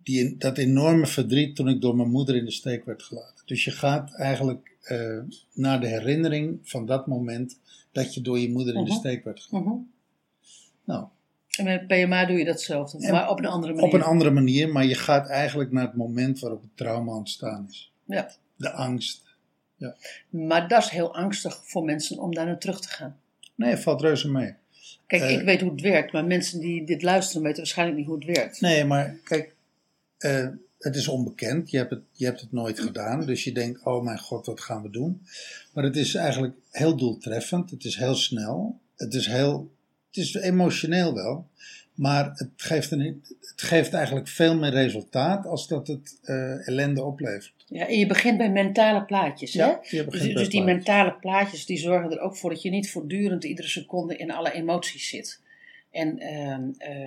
Die, 0.02 0.36
dat 0.36 0.58
enorme 0.58 1.06
verdriet 1.06 1.56
toen 1.56 1.68
ik 1.68 1.80
door 1.80 1.96
mijn 1.96 2.10
moeder 2.10 2.36
in 2.36 2.44
de 2.44 2.50
steek 2.50 2.84
werd 2.84 3.02
gelaten. 3.02 3.46
Dus 3.46 3.64
je 3.64 3.70
gaat 3.70 4.14
eigenlijk 4.14 4.76
eh, 4.82 5.18
naar 5.52 5.80
de 5.80 5.86
herinnering 5.86 6.58
van 6.62 6.86
dat 6.86 7.06
moment 7.06 7.58
dat 7.92 8.14
je 8.14 8.20
door 8.20 8.38
je 8.38 8.50
moeder 8.50 8.74
in 8.74 8.84
de 8.84 8.90
Mhm. 8.90 8.98
steek 8.98 9.24
werd 9.24 9.40
gelaten. 9.40 9.70
Mhm. 9.70 9.80
Nou, 10.84 11.06
En 11.58 11.64
met 11.64 11.86
PMA 11.86 12.24
doe 12.26 12.38
je 12.38 12.44
datzelfde, 12.44 12.98
En 13.06 13.12
maar 13.12 13.30
op 13.30 13.38
een 13.38 13.46
andere 13.46 13.72
manier. 13.72 13.88
op 13.88 13.92
een 13.94 14.02
andere 14.06 14.30
manier, 14.30 14.68
maar 14.68 14.84
je 14.84 14.94
gaat 14.94 15.28
eigenlijk 15.28 15.72
naar 15.72 15.84
het 15.84 15.96
moment 15.96 16.38
waarop 16.40 16.60
het 16.62 16.76
trauma 16.76 17.12
ontstaan 17.14 17.66
is. 17.68 17.92
Ja. 18.04 18.30
De 18.56 18.70
angst. 18.70 19.28
Maar 20.30 20.68
dat 20.68 20.82
is 20.82 20.88
heel 20.88 21.14
angstig 21.14 21.60
voor 21.64 21.84
mensen 21.84 22.18
om 22.18 22.34
daar 22.34 22.46
naar 22.46 22.58
terug 22.58 22.80
te 22.80 22.88
gaan. 22.88 23.16
Nee, 23.54 23.76
valt 23.76 24.00
reuze 24.00 24.30
mee. 24.30 24.54
Kijk, 25.06 25.22
Eh. 25.22 25.30
ik 25.32 25.44
weet 25.44 25.60
hoe 25.60 25.70
het 25.70 25.80
werkt, 25.80 26.12
maar 26.12 26.24
mensen 26.24 26.60
die 26.60 26.84
dit 26.84 27.02
luisteren 27.02 27.42
weten 27.42 27.58
waarschijnlijk 27.58 27.98
niet 27.98 28.06
hoe 28.06 28.16
het 28.16 28.24
werkt. 28.24 28.60
Nee, 28.60 28.84
maar 28.84 29.16
kijk, 29.24 29.54
eh, 30.18 30.46
het 30.78 30.96
is 30.96 31.08
onbekend. 31.08 31.70
Je 31.70 31.76
hebt 31.76 31.90
het, 31.90 32.00
je 32.12 32.24
hebt 32.24 32.40
het 32.40 32.52
nooit 32.52 32.80
gedaan. 32.80 33.26
Dus 33.26 33.44
je 33.44 33.52
denkt, 33.52 33.82
oh 33.84 34.04
mijn 34.04 34.18
god, 34.18 34.46
wat 34.46 34.60
gaan 34.60 34.82
we 34.82 34.90
doen? 34.90 35.26
Maar 35.72 35.84
het 35.84 35.96
is 35.96 36.14
eigenlijk 36.14 36.54
heel 36.70 36.96
doeltreffend. 36.96 37.70
Het 37.70 37.84
is 37.84 37.96
heel 37.96 38.14
snel. 38.14 38.78
Het 38.96 39.14
is 39.14 39.26
heel, 39.26 39.70
het 40.10 40.16
is 40.16 40.34
emotioneel 40.34 41.14
wel. 41.14 41.48
Maar 41.94 42.30
het 42.34 42.50
geeft, 42.56 42.90
een, 42.90 43.22
het 43.40 43.62
geeft 43.62 43.92
eigenlijk 43.92 44.28
veel 44.28 44.56
meer 44.58 44.70
resultaat 44.70 45.46
als 45.46 45.68
dat 45.68 45.86
het 45.86 46.18
eh, 46.22 46.68
ellende 46.68 47.02
oplevert. 47.02 47.54
Ja, 47.66 47.86
en 47.86 47.98
je 47.98 48.06
begint 48.06 48.38
bij 48.38 48.50
mentale 48.50 49.04
plaatjes, 49.04 49.52
hè? 49.52 49.66
je 49.82 50.04
Dus, 50.04 50.34
dus 50.34 50.48
die 50.48 50.62
mentale 50.62 51.12
plaatjes 51.20 51.66
die 51.66 51.78
zorgen 51.78 52.10
er 52.10 52.20
ook 52.20 52.36
voor 52.36 52.50
dat 52.50 52.62
je 52.62 52.70
niet 52.70 52.90
voortdurend 52.90 53.44
iedere 53.44 53.68
seconde 53.68 54.16
in 54.16 54.30
alle 54.30 54.52
emoties 54.52 55.08
zit. 55.08 55.40
En 55.90 56.18
ehm, 56.18 56.62
eh, 56.78 56.98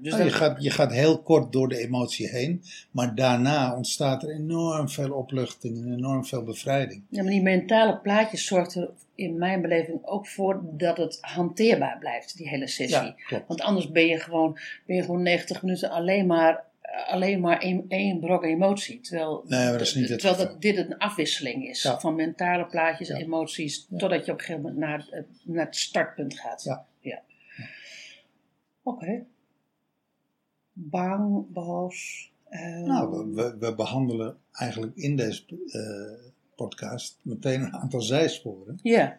dus 0.00 0.12
Oh, 0.12 0.18
dat- 0.18 0.28
je, 0.28 0.34
gaat, 0.34 0.62
je 0.62 0.70
gaat 0.70 0.92
heel 0.92 1.22
kort 1.22 1.52
door 1.52 1.68
de 1.68 1.78
emotie 1.78 2.28
heen, 2.28 2.62
maar 2.90 3.14
daarna 3.14 3.76
ontstaat 3.76 4.22
er 4.22 4.30
enorm 4.30 4.88
veel 4.88 5.12
opluchting 5.12 5.76
en 5.76 5.92
enorm 5.92 6.24
veel 6.26 6.42
bevrijding. 6.44 7.02
ja, 7.08 7.22
maar 7.22 7.30
die 7.32 7.42
mentale 7.42 7.96
plaatjes 7.98 8.46
zorgt 8.46 8.74
er 8.74 8.90
in 9.14 9.38
mijn 9.38 9.60
beleving 9.62 9.98
ook 10.04 10.26
voor 10.26 10.60
dat 10.76 10.96
het 10.96 11.18
hanteerbaar 11.20 11.98
blijft, 11.98 12.36
die 12.36 12.48
hele 12.48 12.66
sessie. 12.68 13.14
klopt. 13.26 13.48
Want 13.48 13.60
anders 13.60 13.90
ben 13.90 14.06
je 14.06 14.18
gewoon, 14.18 14.58
ben 14.86 14.96
je 14.96 15.02
gewoon 15.02 15.22
90 15.22 15.62
minuten 15.62 15.90
alleen 15.90 16.26
maar, 16.26 16.64
alleen 17.06 17.40
maar 17.40 17.58
één, 17.60 17.84
één 17.88 18.20
brok 18.20 18.44
emotie. 18.44 19.00
Terwijl, 19.00 19.44
Nee, 19.46 19.70
dat 19.72 19.80
is 19.80 19.94
niet 19.94 20.08
het 20.08 20.18
terwijl 20.20 20.46
dat 20.48 20.60
dit 20.60 20.76
een 20.76 20.98
afwisseling 20.98 21.68
is 21.68 21.82
Ja. 21.82 22.00
van 22.00 22.14
mentale 22.14 22.66
plaatjes 22.66 23.08
en 23.08 23.18
Ja. 23.18 23.24
emoties, 23.24 23.86
Ja. 23.90 23.98
totdat 23.98 24.26
je 24.26 24.32
op 24.32 24.38
een 24.38 24.44
gegeven 24.44 24.62
moment 24.70 24.80
naar, 24.80 25.24
naar 25.44 25.64
het 25.66 25.76
startpunt 25.76 26.38
gaat. 26.38 26.62
Ja. 26.62 26.84
Oké. 28.82 29.26
Bang, 30.72 31.52
boos. 31.52 32.30
eh, 32.48 32.78
Nou, 32.78 33.32
we, 33.34 33.56
we, 33.58 33.74
behandelen 33.74 34.38
eigenlijk 34.52 34.96
in 34.96 35.16
deze 35.16 35.44
eh, 35.66 36.30
podcast 36.56 37.18
meteen 37.22 37.60
een 37.60 37.72
aantal 37.74 38.00
zijsporen. 38.00 38.78
Ja. 38.82 39.18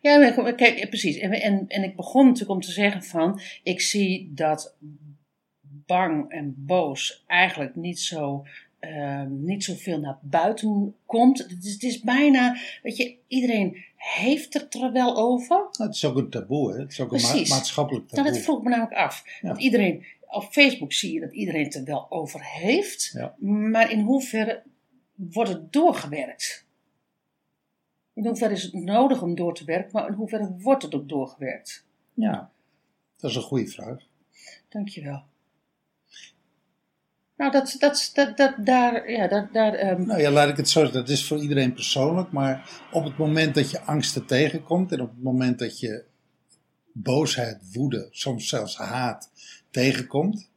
Ja, 0.00 0.52
kijk, 0.52 0.88
precies. 0.88 1.16
En, 1.16 1.32
en, 1.32 1.68
en 1.68 1.82
ik 1.82 1.96
begon 1.96 2.24
natuurlijk 2.24 2.50
om 2.50 2.60
te 2.60 2.70
zeggen 2.70 3.02
van, 3.02 3.40
ik 3.62 3.80
zie 3.80 4.32
dat 4.34 4.76
bang 5.86 6.30
en 6.30 6.54
boos 6.58 7.24
eigenlijk 7.26 7.74
niet 7.76 8.00
zo, 8.00 8.44
ehm, 8.86 9.44
niet 9.44 9.64
zoveel 9.64 10.00
naar 10.00 10.18
buiten 10.22 10.94
komt. 11.06 11.38
Het 11.38 11.64
is, 11.64 11.72
het 11.72 11.82
is 11.82 12.00
bijna, 12.00 12.56
weet 12.82 12.96
je, 12.96 13.16
iedereen 13.26 13.84
heeft 13.96 14.54
het 14.54 14.74
er 14.74 14.92
wel 14.92 15.16
over. 15.16 15.56
Nou, 15.56 15.70
het 15.76 15.94
is 15.94 16.04
ook 16.04 16.16
een 16.16 16.30
taboe, 16.30 16.72
hè? 16.72 16.80
het 16.80 16.92
is 16.92 17.00
ook 17.00 17.12
een 17.12 17.20
ma- 17.20 17.54
maatschappelijk 17.56 18.04
Nou, 18.04 18.16
taboe. 18.16 18.32
dat 18.32 18.42
vroeg 18.42 18.62
me 18.62 18.68
namelijk 18.68 18.94
af. 18.96 19.22
Ja. 19.40 19.48
Want 19.48 19.60
iedereen, 19.60 20.04
op 20.26 20.44
Facebook 20.44 20.92
zie 20.92 21.12
je 21.12 21.20
dat 21.20 21.32
iedereen 21.32 21.64
het 21.64 21.74
er 21.74 21.84
wel 21.84 22.10
over 22.10 22.40
heeft. 22.44 23.10
Ja. 23.14 23.34
Maar 23.70 23.90
in 23.90 24.00
hoeverre 24.00 24.62
wordt 25.14 25.50
het 25.50 25.72
doorgewerkt? 25.72 26.66
In 28.14 28.26
hoeverre 28.26 28.54
is 28.54 28.62
het 28.62 28.72
nodig 28.72 29.22
om 29.22 29.34
door 29.34 29.54
te 29.54 29.64
werken, 29.64 29.90
maar 29.92 30.06
in 30.08 30.14
hoeverre 30.14 30.56
wordt 30.58 30.82
het 30.82 30.94
ook 30.94 31.08
doorgewerkt? 31.08 31.84
Ja, 32.14 32.50
dat 33.16 33.30
is 33.30 33.36
een 33.36 33.42
goede 33.42 33.66
vraag. 33.66 33.96
Dankjewel. 34.68 35.22
Nou, 37.36 37.52
dat, 37.52 37.76
dat, 37.78 38.10
dat, 38.14 38.36
dat, 38.36 38.54
daar, 38.58 39.10
ja, 39.10 39.28
dat, 39.28 39.52
daar, 39.52 39.74
ehm, 39.74 40.06
Nou 40.06 40.20
ja, 40.20 40.30
laat 40.30 40.48
ik 40.48 40.56
het 40.56 40.68
zo 40.68 40.80
zeggen, 40.80 41.00
dat 41.00 41.08
is 41.08 41.26
voor 41.26 41.38
iedereen 41.38 41.72
persoonlijk, 41.72 42.32
maar 42.32 42.70
op 42.92 43.04
het 43.04 43.16
moment 43.16 43.54
dat 43.54 43.70
je 43.70 43.80
angsten 43.80 44.26
tegenkomt 44.26 44.92
en 44.92 45.00
op 45.00 45.10
het 45.10 45.22
moment 45.22 45.58
dat 45.58 45.80
je 45.80 46.04
boosheid, 46.92 47.72
woede, 47.72 48.08
soms 48.10 48.48
zelfs 48.48 48.76
haat 48.76 49.30
tegenkomt, 49.70 50.50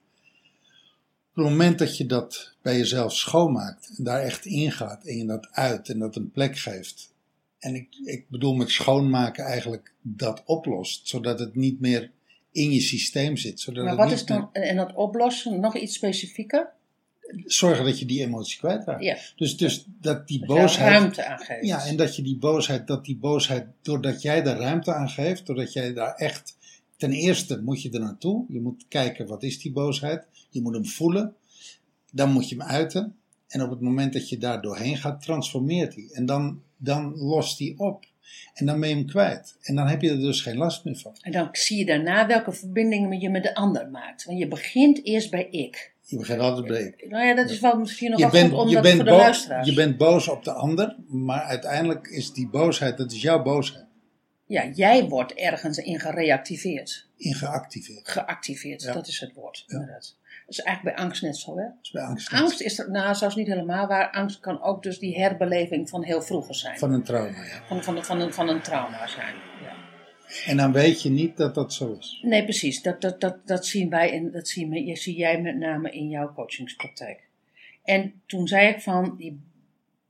op 1.29 1.35
het 1.35 1.45
moment 1.45 1.79
dat 1.79 1.97
je 1.97 2.05
dat 2.05 2.53
bij 2.61 2.77
jezelf 2.77 3.13
schoonmaakt 3.13 3.93
en 3.97 4.03
daar 4.03 4.21
echt 4.21 4.45
ingaat 4.45 5.03
en 5.05 5.17
je 5.17 5.25
dat 5.25 5.47
uit 5.51 5.89
en 5.89 5.99
dat 5.99 6.15
een 6.15 6.31
plek 6.31 6.57
geeft, 6.57 7.13
en 7.59 7.75
ik, 7.75 7.87
ik 8.05 8.29
bedoel 8.29 8.55
met 8.55 8.69
schoonmaken 8.69 9.45
eigenlijk 9.45 9.93
dat 10.01 10.43
oplost, 10.45 11.07
zodat 11.07 11.39
het 11.39 11.55
niet 11.55 11.79
meer 11.79 12.11
in 12.51 12.71
je 12.71 12.81
systeem 12.81 13.37
zit. 13.37 13.59
Zodat 13.59 13.85
maar 13.85 13.95
wat 13.95 14.11
is 14.11 14.25
dan, 14.25 14.49
en 14.53 14.75
dat 14.75 14.95
oplossen, 14.95 15.59
nog 15.59 15.77
iets 15.77 15.95
specifieker? 15.95 16.77
zorgen 17.45 17.85
dat 17.85 17.99
je 17.99 18.05
die 18.05 18.21
emotie 18.21 18.57
kwijtraakt. 18.57 19.03
Ja, 19.03 19.17
Dus, 19.35 19.57
dus 19.57 19.85
dat 20.01 20.27
die 20.27 20.39
dat 20.39 20.49
je 20.49 20.55
boosheid. 20.55 20.89
ruimte 20.89 21.25
aan 21.25 21.39
geeft. 21.39 21.65
Ja, 21.65 21.85
en 21.85 21.95
dat 21.95 22.15
je 22.15 22.21
die 22.21 22.37
boosheid, 22.37 22.87
dat 22.87 23.05
die 23.05 23.17
boosheid, 23.17 23.65
doordat 23.81 24.21
jij 24.21 24.41
daar 24.41 24.57
ruimte 24.57 24.93
aan 24.93 25.09
geeft, 25.09 25.45
doordat 25.45 25.73
jij 25.73 25.93
daar 25.93 26.15
echt, 26.15 26.57
ten 26.97 27.11
eerste 27.11 27.61
moet 27.61 27.81
je 27.81 27.91
er 27.91 27.99
naartoe. 27.99 28.45
Je 28.49 28.61
moet 28.61 28.85
kijken, 28.87 29.27
wat 29.27 29.43
is 29.43 29.61
die 29.61 29.71
boosheid? 29.71 30.25
Je 30.49 30.61
moet 30.61 30.73
hem 30.73 30.85
voelen. 30.85 31.35
Dan 32.11 32.31
moet 32.31 32.49
je 32.49 32.55
hem 32.55 32.67
uiten. 32.67 33.15
En 33.47 33.61
op 33.61 33.69
het 33.69 33.81
moment 33.81 34.13
dat 34.13 34.29
je 34.29 34.37
daar 34.37 34.61
doorheen 34.61 34.97
gaat, 34.97 35.21
transformeert 35.21 35.95
hij. 35.95 36.09
En 36.11 36.25
dan, 36.25 36.61
dan 36.77 37.17
lost 37.17 37.59
hij 37.59 37.73
op. 37.77 38.05
En 38.53 38.65
dan 38.65 38.79
ben 38.79 38.89
je 38.89 38.95
hem 38.95 39.05
kwijt. 39.07 39.57
En 39.61 39.75
dan 39.75 39.87
heb 39.87 40.01
je 40.01 40.09
er 40.09 40.19
dus 40.19 40.41
geen 40.41 40.57
last 40.57 40.83
meer 40.85 40.95
van. 40.97 41.15
En 41.21 41.31
dan 41.31 41.49
zie 41.51 41.77
je 41.77 41.85
daarna 41.85 42.27
welke 42.27 42.51
verbindingen 42.51 43.19
je 43.19 43.29
met 43.29 43.43
de 43.43 43.55
ander 43.55 43.89
maakt. 43.89 44.25
Want 44.25 44.39
je 44.39 44.47
begint 44.47 45.05
eerst 45.05 45.31
bij 45.31 45.47
ik. 45.49 45.93
Je 46.01 46.17
begint 46.17 46.39
altijd 46.39 46.67
bij 46.67 46.81
ik. 46.81 47.09
Nou 47.09 47.25
ja, 47.25 47.35
dat 47.35 47.49
is 47.49 47.59
wel 47.59 47.77
misschien 47.79 48.09
nog 48.11 48.19
Je 48.19 48.29
bent, 48.29 48.49
goed 48.49 48.59
om 48.59 48.73
dat 48.73 48.87
voor 48.95 49.03
de 49.03 49.11
luisteraars. 49.11 49.67
je 49.69 49.73
bent 49.75 49.97
boos 49.97 50.27
op 50.27 50.43
de 50.43 50.51
ander, 50.51 50.95
maar 51.07 51.41
uiteindelijk 51.41 52.07
is 52.07 52.33
die 52.33 52.49
boosheid, 52.49 52.97
dat 52.97 53.11
is 53.11 53.21
jouw 53.21 53.41
boosheid, 53.43 53.85
Ja, 54.45 54.65
jij 54.73 55.05
wordt 55.07 55.33
ergens 55.33 55.77
in 55.77 55.99
gereactiveerd. 55.99 57.07
ingeactiveerd. 57.17 58.07
Geactiveerd, 58.09 58.81
Ja. 58.81 58.93
dat 58.93 59.07
is 59.07 59.19
het 59.19 59.33
woord. 59.33 59.63
Ja. 59.67 59.73
Inderdaad. 59.79 60.15
Dat 60.49 60.57
is 60.57 60.63
eigenlijk 60.63 60.95
bij 60.95 61.05
angst 61.05 61.21
net 61.21 61.37
zo, 61.37 61.57
hè? 61.57 61.65
Is 61.81 61.91
bij 61.91 62.03
angst. 62.03 62.33
Angst 62.33 62.61
is 62.61 62.79
er, 62.79 62.91
nou, 62.91 63.15
zelfs 63.15 63.35
niet 63.35 63.47
helemaal 63.47 63.87
waar. 63.87 64.11
Angst 64.11 64.39
kan 64.39 64.61
ook 64.61 64.83
dus 64.83 64.99
die 64.99 65.19
herbeleving 65.19 65.89
van 65.89 66.03
heel 66.03 66.21
vroeger 66.21 66.55
zijn. 66.55 66.77
Van, 66.77 66.91
een 66.93 67.03
trauma, 67.03 67.43
ja. 67.43 67.63
van, 67.67 67.83
van, 67.83 68.05
van, 68.05 68.19
een, 68.19 68.33
van 68.33 68.49
een 68.49 68.61
trauma 68.61 69.07
zijn. 69.07 69.35
Ja. 69.61 69.75
En 70.45 70.57
dan 70.57 70.71
weet 70.71 71.01
je 71.01 71.09
niet 71.09 71.37
dat 71.37 71.55
dat 71.55 71.73
zo 71.73 71.95
is. 71.99 72.19
Nee, 72.21 72.43
precies. 72.43 72.81
Dat, 72.81 73.01
dat, 73.01 73.21
dat, 73.21 73.47
dat 73.47 73.65
zien 73.65 73.89
wij 73.89 74.11
en 74.11 74.31
dat 74.31 74.47
zien, 74.47 74.69
we- 74.69 74.95
zie 74.95 75.15
jij 75.15 75.41
met 75.41 75.57
name 75.57 75.91
in 75.91 76.09
jouw 76.09 76.33
coachingspraktijk. 76.33 77.19
En 77.83 78.21
toen 78.25 78.47
zei 78.47 78.67
ik 78.67 78.81
van 78.81 79.15
die 79.17 79.41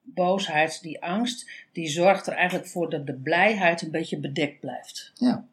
boosheid, 0.01 0.81
die 0.81 1.03
angst, 1.03 1.49
die 1.71 1.87
zorgt 1.89 2.27
er 2.27 2.33
eigenlijk 2.33 2.67
voor 2.67 2.89
dat 2.89 3.07
de 3.07 3.15
blijheid 3.15 3.81
een 3.81 3.91
beetje 3.91 4.19
bedekt 4.19 4.59
blijft. 4.59 5.11
Ja. 5.15 5.45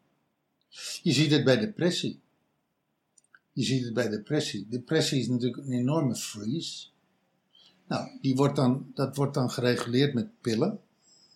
Je 1.01 1.11
ziet 1.11 1.31
het 1.31 1.43
bij 1.43 1.57
depressie. 1.57 2.19
Je 3.57 3.63
ziet 3.63 3.83
het 3.83 3.93
bij 3.93 4.09
depressie. 4.09 4.67
Depressie 4.69 5.19
is 5.19 5.27
natuurlijk 5.27 5.67
een 5.67 5.73
enorme 5.73 6.15
freeze. 6.15 6.87
Nou, 7.87 8.09
die 8.21 8.35
wordt 8.35 8.55
dan, 8.55 8.91
dat 8.93 9.15
wordt 9.15 9.33
dan 9.33 9.51
gereguleerd 9.51 10.13
met 10.13 10.41
pillen. 10.41 10.79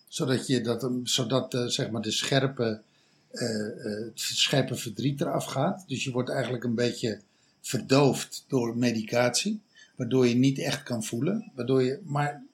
Zodat, 0.08 0.46
je 0.46 0.60
dat, 0.60 0.90
zodat 1.02 1.54
eh, 1.54 1.66
zeg 1.66 1.90
maar 1.90 2.02
de 2.02 2.10
scherpe, 2.10 2.82
eh, 3.30 3.66
eh, 3.66 4.04
het 4.04 4.20
scherpe 4.20 4.74
verdriet 4.74 5.20
eraf 5.20 5.44
gaat. 5.44 5.84
Dus 5.86 6.04
je 6.04 6.10
wordt 6.10 6.30
eigenlijk 6.30 6.64
een 6.64 6.74
beetje 6.74 7.20
verdoofd 7.60 8.44
door 8.48 8.76
medicatie. 8.76 9.60
waardoor 9.96 10.26
je 10.26 10.34
niet 10.34 10.58
echt 10.58 10.82
kan 10.82 11.04
voelen. 11.04 11.52
Waardoor 11.54 11.82
je, 11.82 12.00
maar 12.04 12.44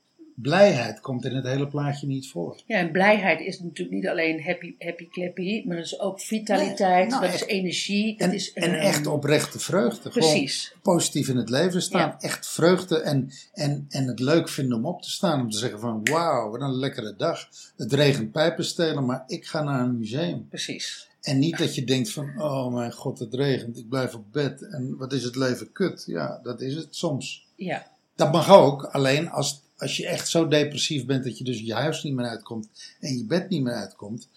blijheid 0.43 1.01
komt 1.01 1.25
in 1.25 1.35
het 1.35 1.45
hele 1.45 1.67
plaatje 1.69 2.07
niet 2.07 2.29
voor. 2.31 2.57
Ja, 2.67 2.77
en 2.79 2.91
blijheid 2.91 3.41
is 3.41 3.61
natuurlijk 3.61 3.97
niet 3.97 4.09
alleen 4.09 4.43
happy, 4.43 4.75
happy 4.79 5.09
clappy, 5.09 5.63
maar 5.67 5.77
dat 5.77 5.85
is 5.85 6.01
ook 6.01 6.21
vitaliteit, 6.21 6.99
Nee, 7.01 7.09
nou, 7.09 7.21
dat 7.23 7.31
echt. 7.33 7.43
is 7.43 7.47
energie. 7.49 8.17
Dat 8.19 8.29
En, 8.29 8.35
is, 8.35 8.53
en 8.53 8.75
echt 8.75 9.07
oprechte 9.07 9.59
vreugde. 9.59 10.09
Precies. 10.11 10.67
Gewoon 10.67 10.83
positief 10.97 11.29
in 11.29 11.37
het 11.37 11.49
leven 11.51 11.83
staan. 11.83 12.01
Ja. 12.01 12.17
Echt 12.21 12.49
vreugde 12.49 13.01
en, 13.01 13.31
en, 13.53 13.87
en 13.89 14.07
het 14.07 14.21
leuk 14.21 14.49
vinden 14.49 14.79
om 14.79 14.87
op 14.87 15.03
te 15.03 15.11
staan. 15.11 15.41
Om 15.41 15.51
te 15.51 15.59
zeggen 15.59 15.81
van 15.81 16.01
wauw, 16.05 16.51
wat 16.51 16.61
een 16.61 16.79
lekkere 16.79 17.15
dag. 17.17 17.49
Het 17.77 17.93
regent 17.93 18.33
pijpenstelen, 18.33 19.07
maar 19.07 19.25
ik 19.27 19.47
ga 19.47 19.63
naar 19.63 19.81
een 19.81 19.99
museum. 19.99 20.49
Precies. 20.49 21.07
En 21.23 21.39
niet 21.39 21.59
dat 21.59 21.75
je 21.75 21.85
denkt 21.85 22.11
van, 22.11 22.43
oh 22.43 22.75
mijn 22.75 22.93
god, 22.93 23.19
het 23.19 23.35
regent, 23.35 23.79
ik 23.79 23.89
blijf 23.89 24.15
op 24.15 24.25
bed. 24.33 24.63
En 24.63 24.97
wat 24.97 25.13
is 25.13 25.25
het 25.25 25.37
leven 25.37 25.73
kut? 25.73 26.05
Ja, 26.07 26.41
dat 26.43 26.61
is 26.61 26.75
het 26.75 26.97
soms. 26.97 27.47
Ja, 27.57 27.87
Dat 28.15 28.33
mag 28.33 28.51
ook, 28.51 28.83
alleen 28.85 29.31
als, 29.31 29.63
als 29.79 29.97
je 29.97 30.07
echt 30.07 30.29
zo 30.29 30.49
depressief 30.49 31.07
bent 31.07 31.25
dat 31.25 31.39
je 31.39 31.45
dus 31.45 31.61
je 31.61 31.75
huis 31.75 32.03
niet 32.03 32.15
meer 32.15 32.27
uitkomt 32.29 32.69
en 33.01 33.17
je 33.17 33.25
bed 33.25 33.49
niet 33.49 33.63
meer 33.63 33.75
uitkomt. 33.75 34.29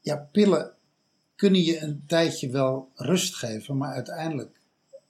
Ja, 0.00 0.16
pillen 0.32 0.70
kunnen 1.36 1.62
je 1.62 1.80
een 1.80 2.02
tijdje 2.06 2.50
wel 2.50 2.88
rust 2.94 3.34
geven, 3.34 3.76
maar 3.76 3.94
uiteindelijk 3.94 4.60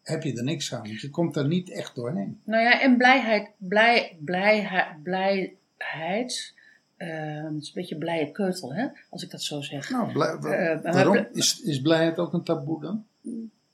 heb 0.03 0.23
je 0.23 0.37
er 0.37 0.45
niks 0.45 0.75
aan, 0.75 0.83
want 0.89 1.01
je 1.01 1.11
komt 1.11 1.37
er 1.37 1.47
niet 1.47 1.71
echt 1.71 1.95
doorheen. 1.95 2.41
nou 2.45 2.63
ja, 2.63 2.81
en 2.81 2.97
blijheid, 2.97 3.49
blij, 3.57 4.17
blijheid, 4.25 5.03
blijheid 5.03 6.55
eh, 6.97 7.09
het 7.45 7.63
is 7.63 7.67
een 7.67 7.73
beetje 7.75 7.97
blije 7.99 8.31
keutel, 8.31 8.75
hè, 8.75 8.87
als 9.11 9.23
ik 9.23 9.31
dat 9.31 9.43
zo 9.43 9.61
zeg. 9.61 9.91
Nou, 9.91 10.13
blij- 10.13 10.29
Eh, 10.35 10.83
maar 10.83 10.93
waarom? 10.95 11.27
Is, 11.33 11.61
is 11.61 11.81
blijheid 11.81 12.19
ook 12.19 12.33
een 12.33 12.43
taboe 12.43 12.81
dan? 12.81 13.05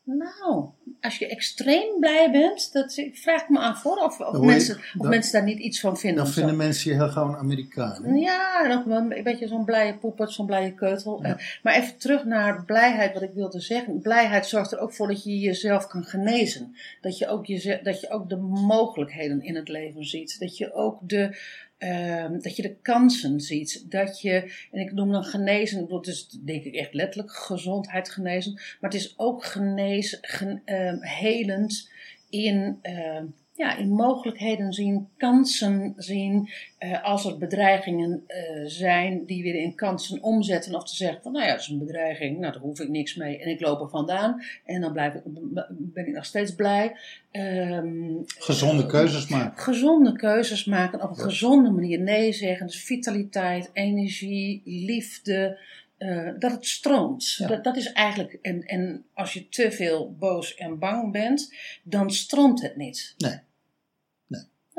Nou, 0.02 0.68
als 1.00 1.18
je 1.18 1.26
extreem 1.26 2.00
blij 2.00 2.30
bent, 2.30 2.72
dat 2.72 2.96
ik 2.96 3.16
vraag 3.16 3.42
ik 3.42 3.48
me 3.48 3.58
af 3.58 3.82
hoor, 3.82 3.96
of, 3.96 4.18
je- 4.18 4.38
mensen, 4.46 4.76
of 4.98 5.08
mensen 5.08 5.32
daar 5.32 5.42
niet 5.44 5.58
iets 5.58 5.80
van 5.80 5.96
vinden. 5.98 6.24
Dan 6.24 6.32
vinden 6.32 6.56
mensen 6.56 6.90
je 6.90 6.96
heel 6.96 7.08
gewoon 7.08 7.36
Amerikaan. 7.36 8.04
hè? 8.04 8.14
Ja, 8.14 8.82
wel 8.86 8.96
een 8.98 9.22
beetje 9.22 9.48
zo'n 9.48 9.64
blije 9.64 9.94
poepert, 9.94 10.32
zo'n 10.32 10.46
blije 10.46 10.72
keutel. 10.74 11.18
Ja. 11.22 11.28
Eh, 11.36 11.44
maar 11.62 11.74
even 11.74 11.96
terug 11.98 12.24
naar 12.24 12.64
blijheid, 12.64 13.12
wat 13.12 13.22
ik 13.22 13.30
wilde 13.34 13.60
zeggen. 13.60 14.00
Blijheid 14.00 14.46
zorgt 14.46 14.72
er 14.72 14.78
ook 14.78 14.92
voor 14.92 15.06
dat 15.06 15.24
je 15.24 15.38
jezelf 15.38 15.86
kan 15.86 16.04
genezen. 16.04 16.76
Dat 17.00 17.18
je 17.18 17.28
ook, 17.28 17.46
jeze- 17.46 17.80
dat 17.82 18.00
je 18.00 18.10
ook 18.10 18.28
de 18.28 18.36
mogelijkheden 18.36 19.42
in 19.42 19.56
het 19.56 19.68
leven 19.68 20.04
ziet. 20.04 20.40
Dat 20.40 20.56
je 20.56 20.72
ook 20.74 20.98
de, 21.00 21.36
ehm, 21.78 22.40
dat 22.40 22.56
je 22.56 22.62
de 22.62 22.76
kansen 22.82 23.40
ziet. 23.40 23.90
Dat 23.90 24.20
je, 24.20 24.52
en 24.72 24.80
ik 24.80 24.92
noem 24.92 25.12
dan 25.12 25.24
genezen, 25.24 25.88
ik 25.88 26.06
is 26.06 26.28
denk 26.28 26.64
ik 26.64 26.74
echt 26.74 26.94
letterlijk 26.94 27.32
gezondheid 27.32 28.08
genezen. 28.10 28.52
Maar 28.54 28.90
het 28.90 28.94
is 28.94 29.14
ook 29.16 29.44
genezen, 29.44 30.18
gen- 30.22 30.62
ehm, 30.64 30.98
helend 31.00 31.90
in, 32.30 32.78
ehm, 32.82 33.24
ja, 33.58 33.76
in 33.76 33.88
mogelijkheden 33.88 34.72
zien, 34.72 35.08
kansen 35.16 35.94
zien. 35.96 36.48
Eh, 36.78 37.04
als 37.04 37.24
er 37.24 37.38
bedreigingen 37.38 38.24
eh, 38.26 38.62
zijn 38.66 39.24
die 39.24 39.42
weer 39.42 39.54
in 39.54 39.74
kansen 39.74 40.22
omzetten. 40.22 40.74
Of 40.74 40.84
te 40.84 40.96
zeggen 40.96 41.22
van 41.22 41.32
nou 41.32 41.44
ja, 41.44 41.50
het 41.50 41.60
is 41.60 41.68
een 41.68 41.78
bedreiging, 41.78 42.38
nou 42.38 42.52
daar 42.52 42.62
hoef 42.62 42.80
ik 42.80 42.88
niks 42.88 43.14
mee 43.14 43.38
en 43.38 43.48
ik 43.48 43.60
loop 43.60 43.80
er 43.80 43.88
vandaan. 43.88 44.42
En 44.64 44.80
dan 44.80 44.92
blijf 44.92 45.14
ik, 45.14 45.20
ben 45.68 46.06
ik 46.06 46.14
nog 46.14 46.24
steeds 46.24 46.54
blij. 46.54 46.96
Ehm, 47.30 48.14
Gezonde 48.26 48.86
keuzes 48.86 49.28
maken. 49.28 49.62
gezonde 49.62 50.12
keuzes 50.12 50.64
maken, 50.64 51.02
op 51.02 51.10
een 51.10 51.16
Ja. 51.16 51.22
gezonde 51.22 51.70
manier 51.70 52.00
nee 52.00 52.32
zeggen. 52.32 52.66
Dus 52.66 52.84
vitaliteit, 52.84 53.70
energie, 53.72 54.62
liefde, 54.64 55.58
eh, 55.96 56.28
dat 56.38 56.52
het 56.52 56.66
stroomt. 56.66 57.34
Ja. 57.38 57.46
Dat, 57.46 57.64
dat 57.64 57.76
is 57.76 57.92
eigenlijk, 57.92 58.38
en, 58.42 58.62
en 58.62 59.04
als 59.14 59.32
je 59.32 59.48
te 59.48 59.70
veel 59.72 60.14
boos 60.18 60.54
en 60.54 60.78
bang 60.78 61.12
bent, 61.12 61.54
dan 61.82 62.10
stroomt 62.10 62.62
het 62.62 62.76
niet. 62.76 63.14
Nee. 63.16 63.38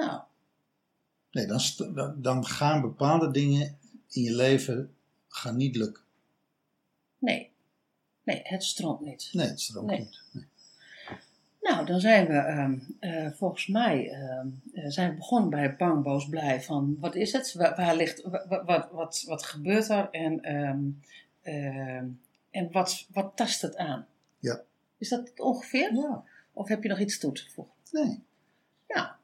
Nou, 0.05 0.21
Nee, 1.31 1.45
dan, 1.45 2.15
dan, 2.21 2.45
gaan 2.45 2.81
bepaalde 2.81 3.31
dingen 3.31 3.77
in 4.09 4.21
je 4.21 4.35
leven 4.35 4.95
gaan 5.27 5.57
niet 5.57 5.75
lukken. 5.75 6.03
nee. 7.17 7.51
Nee, 8.23 8.39
het 8.43 8.63
stroomt 8.63 9.01
niet. 9.01 9.29
Nee, 9.33 9.47
het 9.47 9.61
stroomt 9.61 9.87
Nee. 9.87 9.99
niet. 9.99 10.21
Nee. 10.31 10.45
Nou, 11.61 11.85
dan 11.85 11.99
zijn 11.99 12.27
we 12.27 12.33
ehm, 12.33 12.79
eh, 12.99 13.31
volgens 13.31 13.67
mij 13.67 14.09
ehm, 14.11 14.47
eh, 14.73 14.89
zijn 14.89 15.09
we 15.09 15.15
begonnen 15.15 15.49
bij 15.49 15.75
bang, 15.75 16.03
boos, 16.03 16.29
blij. 16.29 16.61
Van 16.61 16.97
wat 16.99 17.15
is 17.15 17.31
het? 17.33 17.53
Waar, 17.53 17.75
waar 17.75 17.95
ligt, 17.95 18.21
wa- 18.21 18.45
wa- 18.47 18.65
wat, 18.65 18.89
wat, 18.91 19.23
wat 19.27 19.43
gebeurt 19.43 19.89
er? 19.89 20.09
En, 20.09 20.41
ehm, 20.43 22.07
en 22.51 22.71
wat, 22.71 23.05
wat 23.13 23.31
tast 23.35 23.61
het 23.61 23.75
aan? 23.77 24.07
Ja. 24.39 24.61
Is 24.97 25.09
dat 25.09 25.31
ongeveer? 25.39 25.93
Ja, 25.93 26.23
Of 26.53 26.67
heb 26.67 26.83
je 26.83 26.89
nog 26.89 26.99
iets 26.99 27.19
toe 27.19 27.31
te 27.31 27.49
voegen? 27.49 27.73
nee. 27.91 28.23
Ja, 28.87 29.18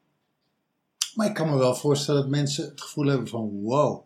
Maar 1.16 1.28
ik 1.28 1.34
kan 1.34 1.50
me 1.50 1.58
wel 1.58 1.76
voorstellen 1.76 2.22
dat 2.22 2.30
mensen 2.30 2.66
het 2.70 2.82
gevoel 2.82 3.06
hebben 3.06 3.28
van 3.28 3.62
wow. 3.62 4.04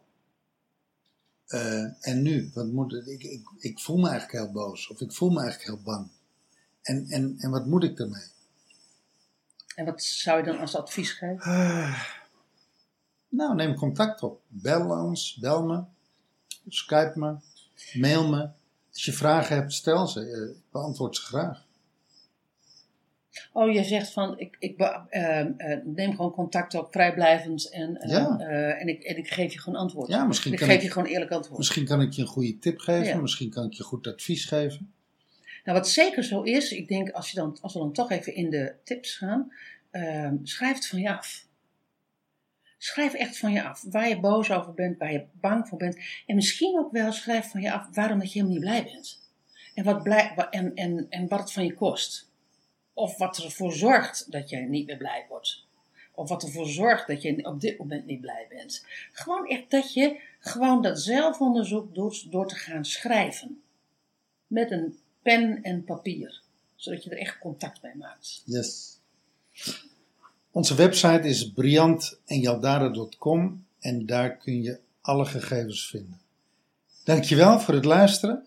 Eh, 1.48 2.08
en 2.08 2.22
nu? 2.22 2.52
Wat 2.54 2.68
moet, 2.68 2.92
het- 2.92 3.08
ik, 3.08 3.24
ik, 3.24 3.50
ik 3.58 3.80
voel 3.80 3.98
me 3.98 4.10
eigenlijk 4.10 4.44
heel 4.44 4.52
boos. 4.54 4.88
Of 4.88 5.02
ik 5.02 5.12
voel 5.14 5.30
me 5.30 5.42
eigenlijk 5.42 5.70
heel 5.70 5.82
bang. 5.84 6.08
En, 6.82 7.06
en, 7.10 7.36
en 7.38 7.50
wat 7.50 7.66
moet 7.66 7.84
ik 7.84 8.00
ermee? 8.00 8.28
en 9.76 9.86
wat 9.86 10.04
zou 10.04 10.38
je 10.38 10.44
dan 10.44 10.60
als 10.60 10.76
advies 10.76 11.12
geven? 11.12 11.40
Ah. 11.42 12.04
nou, 13.30 13.56
neem 13.56 13.76
contact 13.76 14.24
op. 14.24 14.42
Bel 14.48 14.90
ons, 14.90 15.38
bel 15.42 15.64
me. 15.66 15.84
Skype 16.68 17.14
me. 17.16 17.36
Mail 17.94 18.28
me. 18.30 18.50
Als 18.94 19.06
je 19.06 19.14
vragen 19.14 19.56
hebt, 19.56 19.74
stel 19.74 20.08
ze. 20.08 20.20
Eh, 20.22 20.50
Ik 20.56 20.72
beantwoord 20.72 21.16
ze 21.16 21.22
graag. 21.22 21.66
Oh, 23.52 23.72
je 23.74 23.84
zegt 23.84 24.12
van, 24.12 24.40
ik, 24.40 24.56
ik 24.60 24.80
ehm, 24.80 25.52
eh, 25.58 25.78
neem 25.84 26.16
gewoon 26.16 26.32
contact 26.32 26.74
op, 26.76 26.92
vrijblijvend. 26.92 27.70
En, 27.70 27.98
eh, 27.98 28.10
Ja. 28.10 28.38
eh, 28.40 28.82
en, 28.82 28.88
ik, 28.88 29.04
en 29.04 29.18
ik 29.18 29.28
geef 29.30 29.54
je 29.54 29.60
gewoon 29.60 29.80
antwoord. 29.80 30.08
Ja, 30.10 30.26
misschien 30.26 30.52
ik 30.54 30.58
kan 30.60 30.68
geef 30.68 30.78
ik- 30.78 30.84
je 30.84 30.92
gewoon 30.92 31.08
eerlijk 31.08 31.32
antwoord. 31.32 31.58
Misschien 31.58 31.86
kan 31.86 32.02
ik 32.02 32.12
je 32.14 32.22
een 32.22 32.28
goede 32.28 32.60
tip 32.60 32.80
geven. 32.80 33.06
Ja. 33.06 33.18
Misschien 33.22 33.50
kan 33.50 33.66
ik 33.66 33.74
je 33.74 33.84
goed 33.84 34.08
advies 34.08 34.46
geven. 34.46 34.94
Nou, 35.64 35.78
wat 35.78 35.90
zeker 35.90 36.24
zo 36.24 36.42
is, 36.42 36.72
ik 36.72 36.88
denk 36.88 37.10
als, 37.10 37.32
je 37.32 37.36
dan, 37.38 37.58
als 37.62 37.74
we 37.74 37.80
dan 37.80 37.94
toch 37.94 38.12
even 38.12 38.36
in 38.36 38.50
de 38.50 38.74
tips 38.84 39.16
gaan, 39.18 39.54
ehm, 39.92 40.36
schrijf 40.44 40.76
het 40.76 40.88
van 40.88 41.00
je 41.00 41.10
af. 41.18 41.48
Schrijf 42.78 43.14
echt 43.14 43.38
van 43.38 43.52
je 43.52 43.64
af 43.64 43.86
waar 43.90 44.10
je 44.10 44.20
boos 44.20 44.52
over 44.52 44.74
bent, 44.74 44.98
waar 44.98 45.12
je 45.12 45.24
bang 45.32 45.68
voor 45.68 45.78
bent. 45.78 45.98
En 46.26 46.36
misschien 46.36 46.80
ook 46.80 46.92
wel 46.92 47.12
schrijf 47.12 47.52
van 47.52 47.62
je 47.62 47.72
af 47.72 47.88
waarom 47.96 48.20
dat 48.20 48.34
je 48.34 48.40
helemaal 48.40 48.58
niet 48.62 48.70
blij 48.70 48.84
bent. 48.94 49.20
En 49.76 49.84
wat, 49.84 50.04
blij, 50.04 50.48
en, 50.50 50.76
en, 50.76 51.06
en 51.10 51.28
wat 51.28 51.40
het 51.40 51.52
van 51.52 51.66
je 51.66 51.74
kost. 51.74 52.29
Of 53.00 53.18
wat 53.18 53.38
ervoor 53.38 53.74
zorgt 53.74 54.32
dat 54.32 54.50
je 54.50 54.58
niet 54.58 54.86
meer 54.86 54.98
blij 54.98 55.26
wordt. 55.30 55.66
Of 56.14 56.30
wat 56.30 56.44
ervoor 56.44 56.68
zorgt 56.68 57.08
dat 57.08 57.22
je 57.22 57.46
op 57.46 57.62
dit 57.62 57.78
moment 57.78 58.06
niet 58.06 58.22
blij 58.22 58.46
bent. 58.50 58.86
Gewoon 59.12 59.48
echt 59.48 59.72
dat 59.72 59.94
je 59.94 60.20
gewoon 60.40 60.82
dat 60.82 61.02
zelfonderzoek 61.02 61.96
doet 61.96 62.32
door 62.32 62.48
te 62.48 62.56
gaan 62.56 62.86
schrijven. 62.86 63.62
Met 64.48 64.72
een 64.72 64.98
pen 65.22 65.64
en 65.64 65.84
papier. 65.84 66.42
Zodat 66.76 67.04
je 67.04 67.10
er 67.10 67.18
echt 67.18 67.38
contact 67.38 67.82
mee 67.82 67.96
maakt. 67.96 68.42
Yes. 68.46 69.00
Onze 70.52 70.76
website 70.76 71.28
is 71.28 71.52
briantenjaldara.com 71.52 73.66
en 73.80 74.06
daar 74.06 74.38
kun 74.38 74.62
je 74.62 74.80
alle 75.02 75.26
gegevens 75.26 75.90
vinden. 75.90 76.20
Dankjewel 77.04 77.60
voor 77.60 77.74
het 77.74 77.86
luisteren 77.86 78.46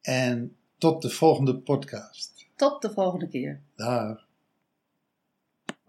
en 0.00 0.56
tot 0.78 1.02
de 1.02 1.10
volgende 1.10 1.56
podcast. 1.56 2.35
Tot 2.56 2.82
de 2.82 2.90
volgende 2.90 3.28
keer. 3.28 3.60
Dag. 3.76 4.25